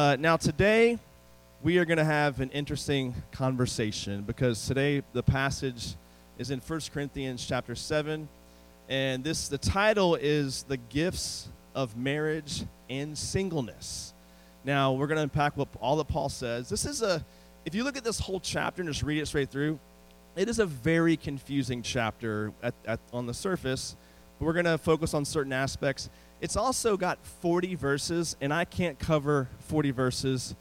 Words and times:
Uh, 0.00 0.16
now, 0.18 0.34
today, 0.34 0.98
we 1.62 1.76
are 1.76 1.84
going 1.84 1.98
to 1.98 2.04
have 2.04 2.40
an 2.40 2.48
interesting 2.52 3.14
conversation 3.32 4.22
because 4.22 4.66
today 4.66 5.02
the 5.12 5.22
passage 5.22 5.94
is 6.38 6.50
in 6.50 6.58
1 6.58 6.80
Corinthians 6.90 7.44
chapter 7.46 7.74
7. 7.74 8.26
And 8.88 9.22
this 9.22 9.48
the 9.48 9.58
title 9.58 10.14
is 10.14 10.62
The 10.62 10.78
Gifts 10.78 11.50
of 11.74 11.98
Marriage 11.98 12.62
and 12.88 13.16
Singleness. 13.18 14.14
Now, 14.64 14.94
we're 14.94 15.06
going 15.06 15.18
to 15.18 15.24
unpack 15.24 15.58
what 15.58 15.68
all 15.82 15.98
that 15.98 16.08
Paul 16.08 16.30
says. 16.30 16.70
This 16.70 16.86
is 16.86 17.02
a, 17.02 17.22
if 17.66 17.74
you 17.74 17.84
look 17.84 17.98
at 17.98 18.02
this 18.02 18.20
whole 18.20 18.40
chapter 18.40 18.80
and 18.80 18.90
just 18.90 19.02
read 19.02 19.20
it 19.20 19.26
straight 19.26 19.50
through, 19.50 19.78
it 20.34 20.48
is 20.48 20.60
a 20.60 20.66
very 20.66 21.18
confusing 21.18 21.82
chapter 21.82 22.54
at, 22.62 22.72
at, 22.86 23.00
on 23.12 23.26
the 23.26 23.34
surface, 23.34 23.96
but 24.38 24.46
we're 24.46 24.54
going 24.54 24.64
to 24.64 24.78
focus 24.78 25.12
on 25.12 25.26
certain 25.26 25.52
aspects. 25.52 26.08
It's 26.40 26.56
also 26.56 26.96
got 26.96 27.18
40 27.42 27.74
verses, 27.74 28.36
and 28.40 28.52
I 28.52 28.64
can't 28.64 28.98
cover 28.98 29.48
40 29.68 29.90
verses 29.90 30.54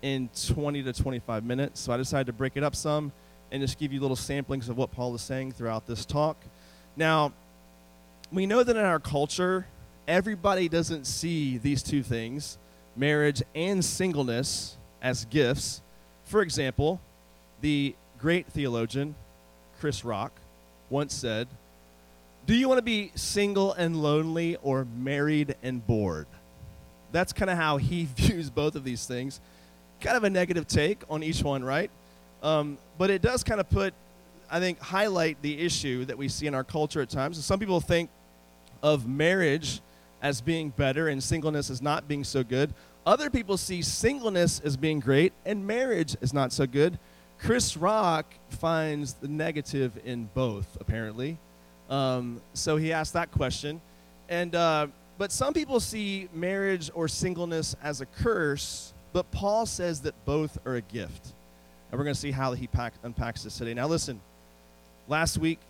in 0.00 0.28
20 0.48 0.82
to 0.84 0.92
25 0.92 1.44
minutes. 1.44 1.80
So 1.80 1.92
I 1.92 1.96
decided 1.96 2.26
to 2.26 2.32
break 2.32 2.56
it 2.56 2.62
up 2.62 2.76
some 2.76 3.12
and 3.50 3.60
just 3.60 3.78
give 3.78 3.92
you 3.92 4.00
little 4.00 4.16
samplings 4.16 4.68
of 4.68 4.76
what 4.76 4.92
Paul 4.92 5.14
is 5.14 5.22
saying 5.22 5.52
throughout 5.52 5.86
this 5.86 6.04
talk. 6.04 6.36
Now, 6.96 7.32
we 8.32 8.46
know 8.46 8.62
that 8.62 8.76
in 8.76 8.84
our 8.84 9.00
culture, 9.00 9.66
everybody 10.06 10.68
doesn't 10.68 11.06
see 11.06 11.58
these 11.58 11.82
two 11.82 12.02
things, 12.02 12.58
marriage 12.96 13.42
and 13.54 13.84
singleness, 13.84 14.76
as 15.02 15.24
gifts. 15.26 15.82
For 16.24 16.42
example, 16.42 17.00
the 17.60 17.94
great 18.18 18.46
theologian 18.46 19.14
Chris 19.80 20.04
Rock 20.04 20.32
once 20.90 21.14
said, 21.14 21.48
do 22.46 22.54
you 22.54 22.68
want 22.68 22.78
to 22.78 22.82
be 22.82 23.10
single 23.14 23.72
and 23.72 24.02
lonely 24.02 24.56
or 24.62 24.86
married 24.96 25.56
and 25.62 25.86
bored? 25.86 26.26
That's 27.12 27.32
kind 27.32 27.50
of 27.50 27.56
how 27.56 27.78
he 27.78 28.04
views 28.16 28.50
both 28.50 28.74
of 28.74 28.84
these 28.84 29.06
things. 29.06 29.40
Kind 30.00 30.16
of 30.16 30.24
a 30.24 30.30
negative 30.30 30.66
take 30.66 31.02
on 31.08 31.22
each 31.22 31.42
one, 31.42 31.64
right? 31.64 31.90
Um, 32.42 32.76
but 32.98 33.08
it 33.10 33.22
does 33.22 33.42
kind 33.42 33.60
of 33.60 33.70
put, 33.70 33.94
I 34.50 34.60
think, 34.60 34.78
highlight 34.78 35.40
the 35.40 35.58
issue 35.58 36.04
that 36.04 36.18
we 36.18 36.28
see 36.28 36.46
in 36.46 36.54
our 36.54 36.64
culture 36.64 37.00
at 37.00 37.08
times. 37.08 37.42
Some 37.42 37.58
people 37.58 37.80
think 37.80 38.10
of 38.82 39.08
marriage 39.08 39.80
as 40.20 40.40
being 40.42 40.70
better 40.70 41.08
and 41.08 41.22
singleness 41.22 41.70
as 41.70 41.80
not 41.80 42.06
being 42.06 42.24
so 42.24 42.44
good. 42.44 42.74
Other 43.06 43.30
people 43.30 43.56
see 43.56 43.80
singleness 43.80 44.60
as 44.60 44.76
being 44.76 45.00
great 45.00 45.32
and 45.46 45.66
marriage 45.66 46.16
as 46.20 46.34
not 46.34 46.52
so 46.52 46.66
good. 46.66 46.98
Chris 47.38 47.76
Rock 47.76 48.26
finds 48.48 49.14
the 49.14 49.28
negative 49.28 49.98
in 50.04 50.28
both, 50.34 50.78
apparently. 50.80 51.38
Um, 51.90 52.40
so 52.54 52.76
he 52.76 52.92
asked 52.92 53.12
that 53.12 53.30
question. 53.30 53.80
And, 54.28 54.54
uh, 54.54 54.86
but 55.18 55.30
some 55.32 55.52
people 55.54 55.80
see 55.80 56.28
marriage 56.32 56.90
or 56.94 57.08
singleness 57.08 57.76
as 57.82 58.00
a 58.00 58.06
curse, 58.06 58.92
but 59.12 59.30
Paul 59.30 59.66
says 59.66 60.00
that 60.02 60.14
both 60.24 60.58
are 60.66 60.76
a 60.76 60.80
gift. 60.80 61.34
And 61.90 61.98
we're 61.98 62.04
going 62.04 62.14
to 62.14 62.20
see 62.20 62.32
how 62.32 62.52
he 62.54 62.66
pack, 62.66 62.94
unpacks 63.02 63.44
this 63.44 63.58
today. 63.58 63.74
Now, 63.74 63.86
listen, 63.86 64.20
last 65.06 65.38
week, 65.38 65.60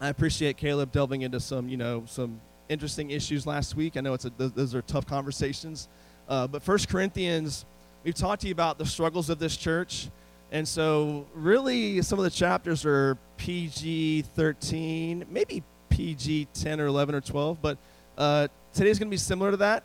I 0.00 0.08
appreciate 0.08 0.56
Caleb 0.56 0.92
delving 0.92 1.22
into 1.22 1.40
some, 1.40 1.68
you 1.68 1.76
know, 1.76 2.04
some 2.06 2.40
interesting 2.68 3.10
issues 3.10 3.46
last 3.46 3.74
week. 3.74 3.96
I 3.96 4.00
know 4.00 4.14
it's 4.14 4.26
a, 4.26 4.32
those 4.36 4.74
are 4.74 4.82
tough 4.82 5.06
conversations. 5.06 5.88
Uh, 6.28 6.46
but 6.46 6.62
First 6.62 6.88
Corinthians, 6.88 7.64
we've 8.04 8.14
talked 8.14 8.42
to 8.42 8.48
you 8.48 8.52
about 8.52 8.78
the 8.78 8.86
struggles 8.86 9.30
of 9.30 9.38
this 9.38 9.56
church. 9.56 10.08
And 10.52 10.66
so, 10.66 11.26
really, 11.34 12.02
some 12.02 12.18
of 12.18 12.24
the 12.24 12.30
chapters 12.30 12.84
are 12.86 13.18
PG 13.36 14.22
13, 14.34 15.26
maybe 15.28 15.62
PG 15.90 16.48
10 16.54 16.80
or 16.80 16.86
11 16.86 17.14
or 17.14 17.20
12, 17.20 17.60
but 17.60 17.78
uh, 18.16 18.48
today's 18.72 18.98
going 18.98 19.08
to 19.08 19.14
be 19.14 19.18
similar 19.18 19.50
to 19.50 19.56
that. 19.58 19.82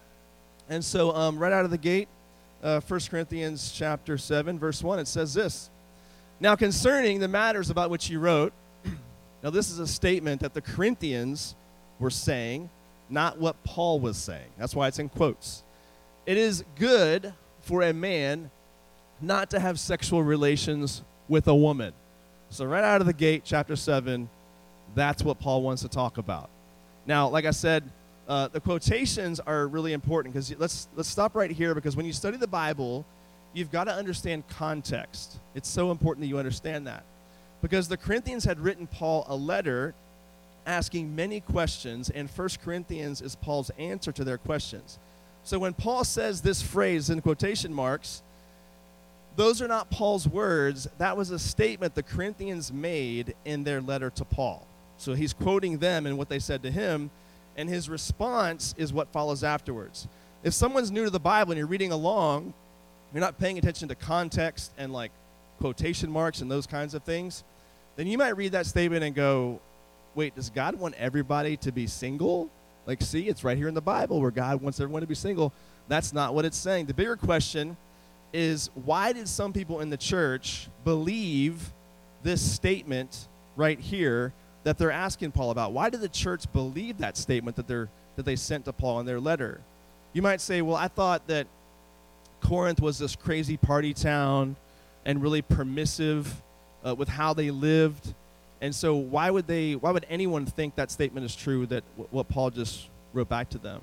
And 0.70 0.86
so, 0.86 1.16
um, 1.16 1.40
right 1.40 1.52
out 1.52 1.66
of 1.66 1.72
the 1.72 1.78
gate, 1.78 2.08
uh, 2.64 2.80
1 2.80 3.00
Corinthians 3.09 3.72
chapter 3.76 4.18
7, 4.18 4.59
verse 4.59 4.84
1, 4.84 5.00
it 5.00 5.08
says 5.08 5.34
this 5.34 5.70
Now, 6.40 6.56
concerning 6.56 7.20
the 7.20 7.28
matters 7.28 7.70
about 7.70 7.90
which 7.90 8.09
you 8.09 8.20
wrote, 8.20 8.53
now 9.44 9.50
this 9.50 9.72
is 9.72 9.80
a 9.80 9.88
statement 9.88 10.42
that 10.42 10.53
the 10.53 10.62
Corinthians 10.62 11.56
were 12.00 12.12
saying, 12.12 12.69
not 13.09 13.40
what 13.40 13.62
Paul 13.63 14.00
was 14.00 14.16
saying. 14.16 14.50
That's 14.57 14.75
why 14.75 14.88
it's 14.88 15.00
in 15.00 15.09
quotes. 15.09 15.63
It 16.25 16.38
is 16.38 16.63
good 16.75 17.34
for 17.62 17.81
a 17.81 17.94
man 17.94 18.52
not 19.22 19.50
to 19.52 19.59
have 19.59 19.80
sexual 19.80 20.24
relations 20.24 21.04
with 21.28 21.48
a 21.48 21.56
woman. 21.56 21.94
So, 22.50 22.66
right 22.66 22.84
out 22.84 23.02
of 23.02 23.08
the 23.08 23.14
gate, 23.14 23.44
chapter 23.46 23.76
7, 23.76 24.30
that's 24.96 25.24
what 25.24 25.40
Paul 25.40 25.62
wants 25.62 25.82
to 25.84 25.88
talk 25.88 26.18
about. 26.18 26.50
Now, 27.06 27.30
like 27.30 27.46
I 27.46 27.52
said, 27.52 27.90
uh, 28.28 28.48
the 28.50 28.60
quotations 28.60 29.40
are 29.40 29.68
really 29.68 29.94
important 29.94 30.34
because 30.34 30.54
let's, 30.58 30.88
let's 30.96 31.10
stop 31.10 31.36
right 31.36 31.52
here 31.52 31.74
because 31.74 31.96
when 31.96 32.06
you 32.06 32.14
study 32.14 32.38
the 32.38 32.48
Bible, 32.48 33.06
you've 33.54 33.72
got 33.72 33.86
to 33.86 33.94
understand 33.94 34.48
context. 34.48 35.38
It's 35.56 35.70
so 35.70 35.92
important 35.92 36.24
that 36.24 36.28
you 36.28 36.38
understand 36.38 36.88
that. 36.88 37.04
Because 37.62 37.88
the 37.88 37.98
Corinthians 37.98 38.44
had 38.44 38.60
written 38.60 38.88
Paul 38.88 39.26
a 39.28 39.36
letter 39.36 39.94
asking 40.66 41.16
many 41.16 41.40
questions, 41.40 42.10
and 42.10 42.30
First 42.30 42.62
Corinthians 42.62 43.22
is 43.22 43.36
Paul's 43.36 43.72
answer 43.78 44.12
to 44.12 44.24
their 44.24 44.38
questions. 44.38 45.00
So 45.44 45.60
when 45.60 45.74
Paul 45.74 46.04
says 46.04 46.42
this 46.42 46.62
phrase 46.62 47.10
in 47.10 47.22
quotation 47.22 47.74
marks, 47.74 48.22
those 49.36 49.62
are 49.62 49.68
not 49.68 49.90
Paul's 49.90 50.28
words. 50.28 50.88
That 50.97 51.16
was 51.16 51.31
a 51.31 51.40
statement 51.40 51.96
the 51.96 52.03
Corinthians 52.03 52.72
made 52.72 53.34
in 53.46 53.64
their 53.64 53.81
letter 53.81 54.09
to 54.12 54.25
Paul. 54.25 54.68
So 54.97 55.14
he's 55.14 55.34
quoting 55.34 55.78
them 55.80 56.06
and 56.06 56.18
what 56.18 56.30
they 56.30 56.40
said 56.40 56.64
to 56.64 56.72
him, 56.72 57.09
and 57.58 57.68
his 57.68 57.90
response 57.90 58.75
is 58.78 58.94
what 58.94 59.12
follows 59.12 59.44
afterwards. 59.44 60.08
If 60.44 60.53
someone's 60.53 60.92
new 60.92 61.06
to 61.06 61.09
the 61.09 61.19
Bible 61.19 61.52
and 61.52 61.58
you're 61.58 61.68
reading 61.68 61.92
along, 61.92 62.53
you're 63.14 63.22
not 63.22 63.38
paying 63.40 63.58
attention 63.58 63.88
to 63.90 63.96
context 63.96 64.72
and 64.78 64.94
like 64.94 65.12
quotation 65.59 66.12
marks 66.12 66.42
and 66.42 66.52
those 66.52 66.68
kinds 66.68 66.94
of 66.94 67.03
things, 67.03 67.44
then 67.96 68.08
you 68.08 68.18
might 68.18 68.38
read 68.38 68.53
that 68.53 68.66
statement 68.66 69.03
and 69.03 69.16
go, 69.16 69.59
wait, 70.16 70.36
does 70.36 70.50
God 70.50 70.75
want 70.75 70.96
everybody 70.96 71.58
to 71.58 71.72
be 71.72 71.88
single? 71.88 72.50
Like, 72.86 73.02
see, 73.02 73.28
it's 73.28 73.44
right 73.44 73.58
here 73.58 73.68
in 73.68 73.74
the 73.74 73.81
Bible 73.81 74.22
where 74.22 74.31
God 74.31 74.62
wants 74.62 74.80
everyone 74.80 75.02
to 75.02 75.08
be 75.08 75.16
single. 75.16 75.53
That's 75.88 76.13
not 76.13 76.34
what 76.34 76.46
it's 76.46 76.58
saying. 76.58 76.86
The 76.86 76.94
bigger 76.94 77.16
question 77.16 77.78
is 78.34 78.69
why 78.74 79.14
did 79.14 79.28
some 79.28 79.53
people 79.53 79.80
in 79.80 79.90
the 79.90 79.97
church 79.97 80.69
believe 80.84 81.74
this 82.24 82.42
statement 82.42 83.28
right 83.56 83.80
here 83.80 84.34
that 84.64 84.78
they're 84.78 84.92
asking 84.92 85.31
Paul 85.31 85.52
about? 85.52 85.74
Why 85.74 85.90
did 85.90 86.02
the 86.02 86.09
church 86.09 86.52
believe 86.53 87.00
that 87.00 87.18
statement 87.18 87.56
that 87.58 87.68
they're 87.68 87.90
that 88.16 88.25
they 88.25 88.36
sent 88.36 88.66
to 88.66 88.74
Paul 88.74 89.00
in 89.00 89.06
their 89.06 89.19
letter? 89.19 89.62
You 90.14 90.22
might 90.22 90.42
say, 90.42 90.62
"Well, 90.62 90.75
I 90.75 90.88
thought 90.88 91.28
that 91.28 91.47
Corinth 92.42 92.81
was 92.81 93.00
this 93.00 93.16
crazy 93.16 93.58
party 93.58 93.94
town 93.94 94.56
and 95.06 95.22
really 95.22 95.42
permissive 95.42 96.42
uh, 96.86 96.96
with 96.96 97.08
how 97.08 97.34
they 97.34 97.52
lived." 97.52 98.13
And 98.62 98.75
so 98.75 98.96
why 98.96 99.31
would 99.31 99.48
they 99.48 99.74
why 99.75 99.92
would 99.92 100.06
anyone 100.09 100.46
think 100.46 100.75
that 100.75 100.92
statement 100.92 101.25
is 101.25 101.36
true 101.36 101.66
that 101.68 101.84
w- 101.96 102.08
what 102.12 102.30
Paul 102.30 102.52
just 102.52 102.90
wrote 103.13 103.30
back 103.30 103.50
to 103.50 103.58
them? 103.58 103.81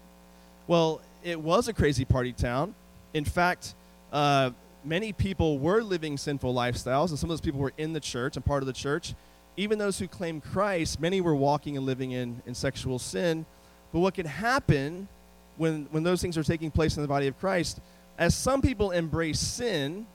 Well, 0.68 1.00
it 1.24 1.40
was 1.40 1.66
a 1.66 1.72
crazy 1.72 2.04
party 2.04 2.32
town. 2.32 2.74
In 3.12 3.24
fact, 3.24 3.74
uh, 4.12 4.50
many 4.84 5.12
people 5.12 5.58
were 5.58 5.82
living 5.82 6.16
sinful 6.16 6.54
lifestyles, 6.54 7.10
and 7.10 7.18
some 7.18 7.30
of 7.30 7.34
those 7.34 7.40
people 7.40 7.60
were 7.60 7.72
in 7.76 7.92
the 7.92 8.00
church 8.00 8.36
and 8.36 8.44
part 8.44 8.62
of 8.62 8.66
the 8.66 8.72
church. 8.72 9.14
Even 9.56 9.78
those 9.78 9.98
who 9.98 10.06
claimed 10.06 10.42
Christ, 10.44 11.00
many 11.00 11.20
were 11.20 11.34
walking 11.34 11.76
and 11.76 11.84
living 11.84 12.12
in, 12.12 12.42
in 12.46 12.54
sexual 12.54 12.98
sin. 12.98 13.44
But 13.92 14.00
what 14.00 14.14
can 14.14 14.26
happen 14.26 15.08
when, 15.56 15.88
when 15.90 16.04
those 16.04 16.22
things 16.22 16.38
are 16.38 16.44
taking 16.44 16.70
place 16.70 16.96
in 16.96 17.02
the 17.02 17.08
body 17.08 17.26
of 17.26 17.38
Christ, 17.38 17.80
as 18.18 18.36
some 18.36 18.62
people 18.62 18.92
embrace 18.92 19.40
sin 19.40 20.06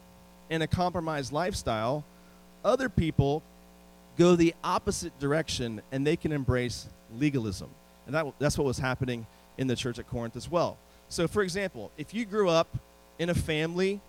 and 0.50 0.64
a 0.64 0.68
compromised 0.68 1.32
lifestyle, 1.32 2.06
other 2.64 2.90
people 2.90 3.44
go 4.18 4.36
the 4.36 4.54
opposite 4.64 5.18
direction 5.20 5.82
and 5.92 6.06
they 6.06 6.16
can 6.16 6.32
embrace 6.32 6.88
legalism. 7.18 7.70
And 8.06 8.16
that, 8.16 8.26
that's 8.40 8.58
what 8.58 8.66
was 8.66 8.78
happening 8.78 9.26
in 9.58 9.68
the 9.68 9.76
church 9.76 10.00
at 10.00 10.08
Corinth 10.08 10.36
as 10.36 10.50
well. 10.50 10.78
So, 11.10 11.28
for 11.28 11.42
example, 11.44 11.92
if 11.98 12.14
you 12.14 12.26
grew 12.26 12.50
up 12.50 12.68
in 13.20 13.30
a 13.30 13.36
family 13.36 14.02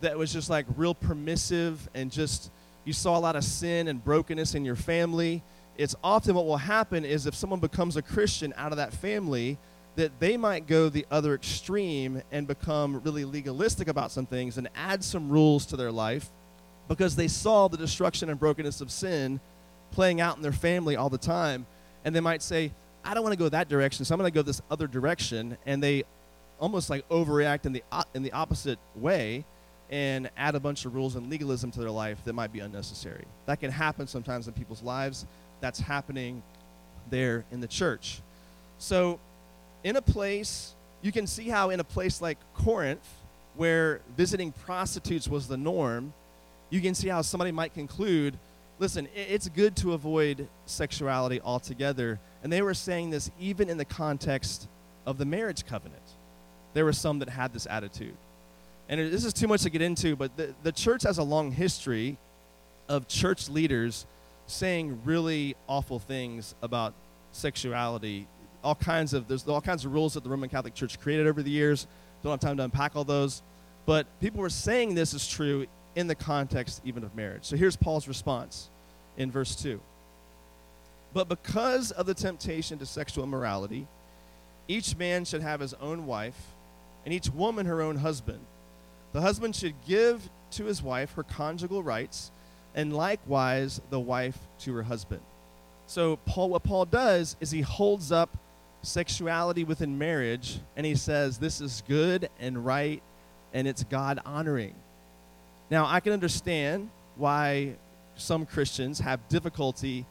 that 0.00 0.16
was 0.16 0.32
just 0.32 0.50
like 0.50 0.66
real 0.76 0.94
permissive 0.94 1.88
and 1.94 2.10
just 2.10 2.50
you 2.84 2.92
saw 2.92 3.18
a 3.18 3.20
lot 3.20 3.36
of 3.36 3.44
sin 3.44 3.88
and 3.88 4.02
brokenness 4.02 4.54
in 4.54 4.64
your 4.64 4.76
family, 4.76 5.42
it's 5.76 5.94
often 6.02 6.34
what 6.34 6.46
will 6.46 6.56
happen 6.56 7.04
is 7.04 7.26
if 7.26 7.34
someone 7.34 7.60
becomes 7.60 7.96
a 7.96 8.02
Christian 8.02 8.54
out 8.56 8.72
of 8.72 8.78
that 8.78 8.92
family, 8.92 9.58
that 9.96 10.18
they 10.20 10.36
might 10.36 10.66
go 10.66 10.88
the 10.88 11.04
other 11.10 11.34
extreme 11.34 12.22
and 12.30 12.46
become 12.46 13.00
really 13.02 13.24
legalistic 13.24 13.88
about 13.88 14.12
some 14.12 14.26
things 14.26 14.56
and 14.56 14.68
add 14.74 15.02
some 15.02 15.28
rules 15.28 15.66
to 15.66 15.76
their 15.76 15.90
life 15.90 16.30
because 16.86 17.16
they 17.16 17.28
saw 17.28 17.68
the 17.68 17.76
destruction 17.76 18.30
and 18.30 18.38
brokenness 18.38 18.80
of 18.80 18.90
sin 18.90 19.40
playing 19.90 20.20
out 20.20 20.36
in 20.36 20.42
their 20.42 20.52
family 20.52 20.96
all 20.96 21.10
the 21.10 21.18
time. 21.18 21.66
And 22.04 22.14
they 22.14 22.20
might 22.20 22.42
say, 22.42 22.72
I 23.04 23.12
don't 23.12 23.22
want 23.22 23.32
to 23.32 23.38
go 23.38 23.48
that 23.48 23.68
direction, 23.68 24.04
so 24.04 24.14
I'm 24.14 24.18
going 24.18 24.30
to 24.30 24.34
go 24.34 24.42
this 24.42 24.62
other 24.70 24.86
direction. 24.86 25.56
And 25.66 25.82
they 25.82 26.04
almost 26.58 26.90
like 26.90 27.08
overreact 27.08 27.66
in 27.66 27.72
the 27.72 27.82
in 28.14 28.22
the 28.22 28.32
opposite 28.32 28.78
way 28.94 29.44
and 29.90 30.30
add 30.36 30.54
a 30.54 30.60
bunch 30.60 30.84
of 30.84 30.94
rules 30.94 31.16
and 31.16 31.30
legalism 31.30 31.70
to 31.70 31.80
their 31.80 31.90
life 31.90 32.18
that 32.24 32.34
might 32.34 32.52
be 32.52 32.60
unnecessary. 32.60 33.24
That 33.46 33.60
can 33.60 33.70
happen 33.70 34.06
sometimes 34.06 34.46
in 34.46 34.52
people's 34.52 34.82
lives. 34.82 35.24
That's 35.60 35.80
happening 35.80 36.42
there 37.10 37.44
in 37.50 37.60
the 37.60 37.66
church. 37.66 38.20
So, 38.78 39.18
in 39.82 39.96
a 39.96 40.02
place, 40.02 40.74
you 41.00 41.10
can 41.10 41.26
see 41.26 41.48
how 41.48 41.70
in 41.70 41.80
a 41.80 41.84
place 41.84 42.20
like 42.20 42.38
Corinth, 42.54 43.06
where 43.56 44.00
visiting 44.16 44.52
prostitutes 44.52 45.26
was 45.26 45.48
the 45.48 45.56
norm, 45.56 46.12
you 46.70 46.80
can 46.80 46.94
see 46.94 47.08
how 47.08 47.22
somebody 47.22 47.50
might 47.50 47.74
conclude 47.74 48.38
listen, 48.78 49.08
it's 49.14 49.48
good 49.48 49.76
to 49.76 49.92
avoid 49.92 50.48
sexuality 50.66 51.40
altogether. 51.40 52.20
And 52.42 52.52
they 52.52 52.62
were 52.62 52.74
saying 52.74 53.10
this 53.10 53.30
even 53.40 53.68
in 53.68 53.76
the 53.76 53.84
context 53.84 54.68
of 55.06 55.18
the 55.18 55.24
marriage 55.24 55.66
covenant. 55.66 56.02
There 56.74 56.84
were 56.84 56.92
some 56.92 57.18
that 57.20 57.28
had 57.28 57.52
this 57.52 57.66
attitude. 57.68 58.16
And 58.88 59.00
this 59.12 59.24
is 59.24 59.32
too 59.32 59.48
much 59.48 59.62
to 59.62 59.70
get 59.70 59.82
into, 59.82 60.16
but 60.16 60.36
the, 60.36 60.54
the 60.62 60.72
church 60.72 61.02
has 61.02 61.18
a 61.18 61.22
long 61.22 61.52
history 61.52 62.16
of 62.88 63.06
church 63.06 63.48
leaders 63.48 64.06
saying 64.46 65.00
really 65.04 65.56
awful 65.68 65.98
things 65.98 66.54
about 66.62 66.94
sexuality. 67.32 68.26
All 68.64 68.74
kinds 68.74 69.12
of 69.12 69.28
there's 69.28 69.46
all 69.46 69.60
kinds 69.60 69.84
of 69.84 69.92
rules 69.92 70.14
that 70.14 70.24
the 70.24 70.30
Roman 70.30 70.48
Catholic 70.48 70.74
Church 70.74 70.98
created 70.98 71.26
over 71.26 71.42
the 71.42 71.50
years. 71.50 71.86
Don't 72.22 72.32
have 72.32 72.40
time 72.40 72.56
to 72.56 72.64
unpack 72.64 72.96
all 72.96 73.04
those. 73.04 73.42
But 73.86 74.06
people 74.20 74.40
were 74.40 74.50
saying 74.50 74.94
this 74.94 75.14
is 75.14 75.28
true 75.28 75.66
in 75.94 76.06
the 76.06 76.14
context 76.14 76.80
even 76.84 77.04
of 77.04 77.14
marriage. 77.14 77.44
So 77.44 77.56
here's 77.56 77.76
Paul's 77.76 78.08
response 78.08 78.70
in 79.16 79.30
verse 79.30 79.54
2. 79.56 79.80
But 81.12 81.28
because 81.28 81.90
of 81.90 82.06
the 82.06 82.14
temptation 82.14 82.78
to 82.78 82.86
sexual 82.86 83.24
immorality, 83.24 83.86
each 84.66 84.96
man 84.96 85.24
should 85.24 85.40
have 85.40 85.60
his 85.60 85.74
own 85.74 86.06
wife, 86.06 86.38
and 87.08 87.14
each 87.14 87.30
woman 87.30 87.64
her 87.64 87.80
own 87.80 87.96
husband. 87.96 88.38
The 89.14 89.22
husband 89.22 89.56
should 89.56 89.72
give 89.86 90.28
to 90.50 90.66
his 90.66 90.82
wife 90.82 91.12
her 91.12 91.22
conjugal 91.22 91.82
rights, 91.82 92.30
and 92.74 92.94
likewise 92.94 93.80
the 93.88 93.98
wife 93.98 94.36
to 94.58 94.74
her 94.74 94.82
husband. 94.82 95.22
So 95.86 96.16
Paul 96.26 96.50
what 96.50 96.64
Paul 96.64 96.84
does 96.84 97.34
is 97.40 97.50
he 97.50 97.62
holds 97.62 98.12
up 98.12 98.36
sexuality 98.82 99.64
within 99.64 99.96
marriage 99.96 100.60
and 100.76 100.84
he 100.84 100.94
says 100.94 101.38
this 101.38 101.62
is 101.62 101.82
good 101.88 102.28
and 102.38 102.66
right 102.66 103.02
and 103.54 103.66
it's 103.66 103.84
God 103.84 104.20
honoring. 104.26 104.74
Now, 105.70 105.86
I 105.86 106.00
can 106.00 106.12
understand 106.12 106.90
why 107.16 107.76
some 108.16 108.44
Christians 108.44 109.00
have 109.00 109.26
difficulty 109.30 110.04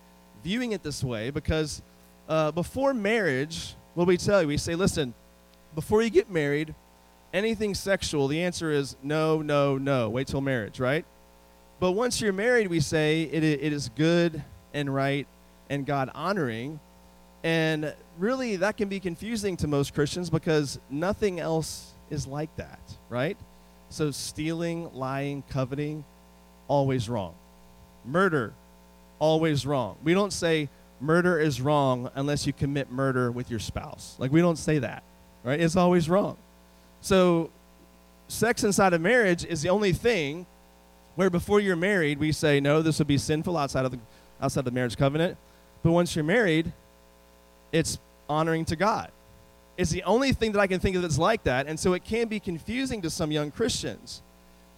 viewing 0.43 0.71
it 0.71 0.81
this 0.81 1.03
way 1.03 1.29
because 1.29 1.83
uh, 2.27 2.49
before 2.53 2.95
marriage, 2.95 3.75
what 3.93 4.07
we 4.07 4.17
tell 4.17 4.41
you, 4.41 4.47
we 4.47 4.57
say, 4.57 4.73
listen, 4.73 5.13
before 5.77 6.01
you 6.01 6.09
get 6.09 6.31
married, 6.31 6.73
anything 7.37 7.75
sexual, 7.75 8.27
the 8.27 8.41
answer 8.43 8.71
is 8.71 8.95
no, 9.03 9.41
no, 9.41 9.77
no. 9.77 10.09
Wait 10.09 10.27
till 10.27 10.41
marriage, 10.41 10.79
right? 10.79 11.05
But 11.79 11.91
once 11.91 12.19
you're 12.19 12.33
married, 12.33 12.67
we 12.67 12.79
say 12.79 13.23
it, 13.23 13.43
it 13.43 13.71
is 13.71 13.89
good 13.89 14.43
and 14.73 14.93
right 14.93 15.27
and 15.69 15.85
God 15.85 16.09
honoring. 16.13 16.79
And 17.43 17.93
really, 18.17 18.57
that 18.57 18.77
can 18.77 18.89
be 18.89 18.99
confusing 18.99 19.57
to 19.57 19.67
most 19.67 19.93
Christians 19.93 20.29
because 20.29 20.79
nothing 20.89 21.39
else 21.39 21.93
is 22.09 22.25
like 22.25 22.53
that, 22.57 22.79
right? 23.09 23.37
So, 23.89 24.11
stealing, 24.11 24.91
lying, 24.93 25.43
coveting, 25.49 26.03
always 26.67 27.07
wrong. 27.07 27.35
Murder, 28.03 28.53
always 29.19 29.65
wrong. 29.65 29.97
We 30.03 30.13
don't 30.13 30.33
say 30.33 30.69
murder 30.99 31.39
is 31.39 31.61
wrong 31.61 32.09
unless 32.15 32.47
you 32.47 32.53
commit 32.53 32.91
murder 32.91 33.31
with 33.31 33.51
your 33.51 33.59
spouse. 33.59 34.15
Like, 34.17 34.31
we 34.31 34.41
don't 34.41 34.57
say 34.57 34.79
that, 34.79 35.03
right? 35.43 35.59
It's 35.59 35.75
always 35.75 36.09
wrong. 36.09 36.37
So, 37.07 37.51
sex 38.27 38.65
inside 38.65 38.91
of 38.91 38.99
marriage 38.99 39.45
is 39.45 39.61
the 39.61 39.69
only 39.69 39.93
thing 39.93 40.45
where 41.15 41.29
before 41.29 41.61
you're 41.61 41.77
married, 41.77 42.19
we 42.19 42.33
say, 42.33 42.59
no, 42.59 42.81
this 42.81 42.99
would 42.99 43.07
be 43.07 43.17
sinful 43.17 43.55
outside 43.55 43.85
of 43.85 43.93
the, 43.93 43.99
outside 44.41 44.59
of 44.59 44.65
the 44.65 44.71
marriage 44.71 44.97
covenant. 44.97 45.37
But 45.83 45.93
once 45.93 46.17
you're 46.17 46.25
married, 46.25 46.73
it's 47.71 47.97
honoring 48.27 48.65
to 48.65 48.75
God. 48.75 49.09
It's 49.77 49.89
the 49.89 50.03
only 50.03 50.33
thing 50.33 50.51
that 50.51 50.59
I 50.59 50.67
can 50.67 50.81
think 50.81 50.97
of 50.97 51.01
that's 51.01 51.17
like 51.17 51.43
that. 51.43 51.67
And 51.67 51.79
so 51.79 51.93
it 51.93 52.03
can 52.03 52.27
be 52.27 52.41
confusing 52.41 53.01
to 53.03 53.09
some 53.09 53.31
young 53.31 53.51
Christians. 53.51 54.21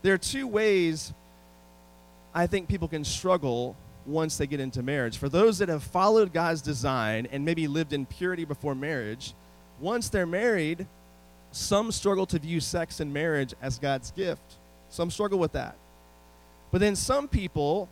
There 0.04 0.14
are 0.14 0.20
two 0.20 0.46
ways 0.46 1.12
I 2.36 2.46
think 2.46 2.68
people 2.68 2.88
can 2.88 3.04
struggle 3.04 3.76
once 4.06 4.38
they 4.38 4.46
get 4.46 4.60
into 4.60 4.84
marriage. 4.84 5.18
For 5.18 5.30
those 5.30 5.58
that 5.58 5.70
have 5.70 5.82
followed 5.82 6.32
God's 6.32 6.62
design 6.62 7.28
and 7.32 7.44
maybe 7.44 7.68
lived 7.68 7.92
in 7.92 8.06
purity 8.06 8.46
before 8.46 8.76
marriage, 8.76 9.34
once 9.80 10.10
they're 10.10 10.28
married, 10.28 10.86
some 11.52 11.92
struggle 11.92 12.26
to 12.28 12.40
view 12.40 12.60
sex 12.60 13.00
and 13.00 13.14
marriage 13.14 13.54
as 13.62 13.80
God's 13.80 14.12
gift. 14.12 14.58
Some 14.90 15.12
struggle 15.12 15.40
with 15.40 15.54
that. 15.54 15.76
But 16.72 16.82
then 16.82 16.96
some 16.96 17.28
people 17.28 17.90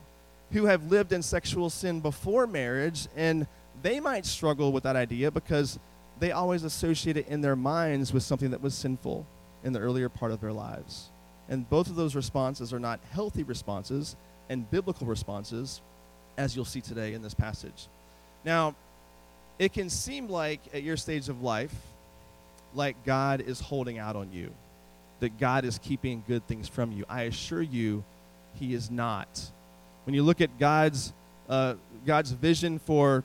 who 0.52 0.66
have 0.66 0.90
lived 0.90 1.12
in 1.12 1.22
sexual 1.22 1.70
sin 1.70 2.00
before 2.00 2.46
marriage 2.46 3.08
and 3.16 3.46
they 3.82 4.00
might 4.00 4.26
struggle 4.26 4.72
with 4.72 4.84
that 4.84 4.96
idea 4.96 5.30
because 5.30 5.78
they 6.18 6.32
always 6.32 6.64
associate 6.64 7.16
it 7.16 7.28
in 7.28 7.40
their 7.40 7.56
minds 7.56 8.12
with 8.12 8.22
something 8.22 8.50
that 8.50 8.62
was 8.62 8.74
sinful 8.74 9.26
in 9.64 9.72
the 9.72 9.78
earlier 9.78 10.08
part 10.08 10.32
of 10.32 10.40
their 10.40 10.52
lives. 10.52 11.10
And 11.48 11.68
both 11.68 11.88
of 11.88 11.96
those 11.96 12.14
responses 12.14 12.72
are 12.72 12.80
not 12.80 13.00
healthy 13.10 13.42
responses 13.42 14.16
and 14.48 14.68
biblical 14.70 15.06
responses, 15.06 15.80
as 16.36 16.56
you'll 16.56 16.64
see 16.64 16.80
today 16.80 17.14
in 17.14 17.22
this 17.22 17.34
passage. 17.34 17.88
Now, 18.44 18.74
it 19.58 19.72
can 19.72 19.90
seem 19.90 20.28
like 20.28 20.60
at 20.72 20.82
your 20.82 20.96
stage 20.96 21.28
of 21.28 21.42
life, 21.42 21.74
like 22.74 23.04
God 23.04 23.40
is 23.40 23.60
holding 23.60 23.98
out 23.98 24.16
on 24.16 24.32
you, 24.32 24.52
that 25.20 25.38
God 25.38 25.64
is 25.64 25.78
keeping 25.78 26.22
good 26.26 26.46
things 26.46 26.68
from 26.68 26.92
you. 26.92 27.04
I 27.08 27.22
assure 27.22 27.62
you, 27.62 28.04
He 28.54 28.74
is 28.74 28.90
not. 28.90 29.50
When 30.04 30.14
you 30.14 30.22
look 30.22 30.40
at 30.40 30.58
God's, 30.58 31.12
uh, 31.48 31.74
God's 32.06 32.32
vision 32.32 32.78
for 32.78 33.24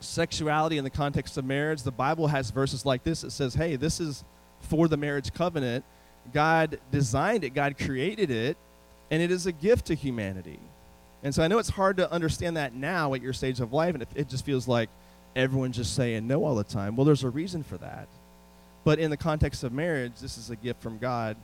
sexuality 0.00 0.78
in 0.78 0.84
the 0.84 0.90
context 0.90 1.36
of 1.36 1.44
marriage, 1.44 1.82
the 1.82 1.90
Bible 1.92 2.26
has 2.28 2.50
verses 2.50 2.84
like 2.84 3.02
this. 3.04 3.24
It 3.24 3.30
says, 3.30 3.54
hey, 3.54 3.76
this 3.76 4.00
is 4.00 4.24
for 4.60 4.88
the 4.88 4.96
marriage 4.96 5.32
covenant. 5.32 5.84
God 6.32 6.78
designed 6.90 7.44
it, 7.44 7.50
God 7.50 7.76
created 7.78 8.30
it, 8.30 8.56
and 9.10 9.22
it 9.22 9.30
is 9.30 9.46
a 9.46 9.52
gift 9.52 9.86
to 9.86 9.94
humanity. 9.94 10.60
And 11.22 11.34
so 11.34 11.42
I 11.42 11.48
know 11.48 11.58
it's 11.58 11.70
hard 11.70 11.96
to 11.98 12.10
understand 12.10 12.56
that 12.56 12.74
now 12.74 13.14
at 13.14 13.22
your 13.22 13.32
stage 13.32 13.60
of 13.60 13.72
life, 13.72 13.94
and 13.94 14.02
it, 14.02 14.08
it 14.14 14.28
just 14.28 14.44
feels 14.44 14.66
like 14.66 14.88
everyone's 15.34 15.76
just 15.76 15.94
saying 15.94 16.26
no 16.26 16.44
all 16.44 16.54
the 16.54 16.64
time. 16.64 16.96
Well, 16.96 17.04
there's 17.04 17.24
a 17.24 17.30
reason 17.30 17.62
for 17.62 17.78
that. 17.78 18.08
But 18.84 18.98
in 18.98 19.10
the 19.10 19.16
context 19.16 19.64
of 19.64 19.72
marriage, 19.72 20.14
this 20.20 20.38
is 20.38 20.50
a 20.50 20.56
gift 20.56 20.82
from 20.82 20.98
God 20.98 21.36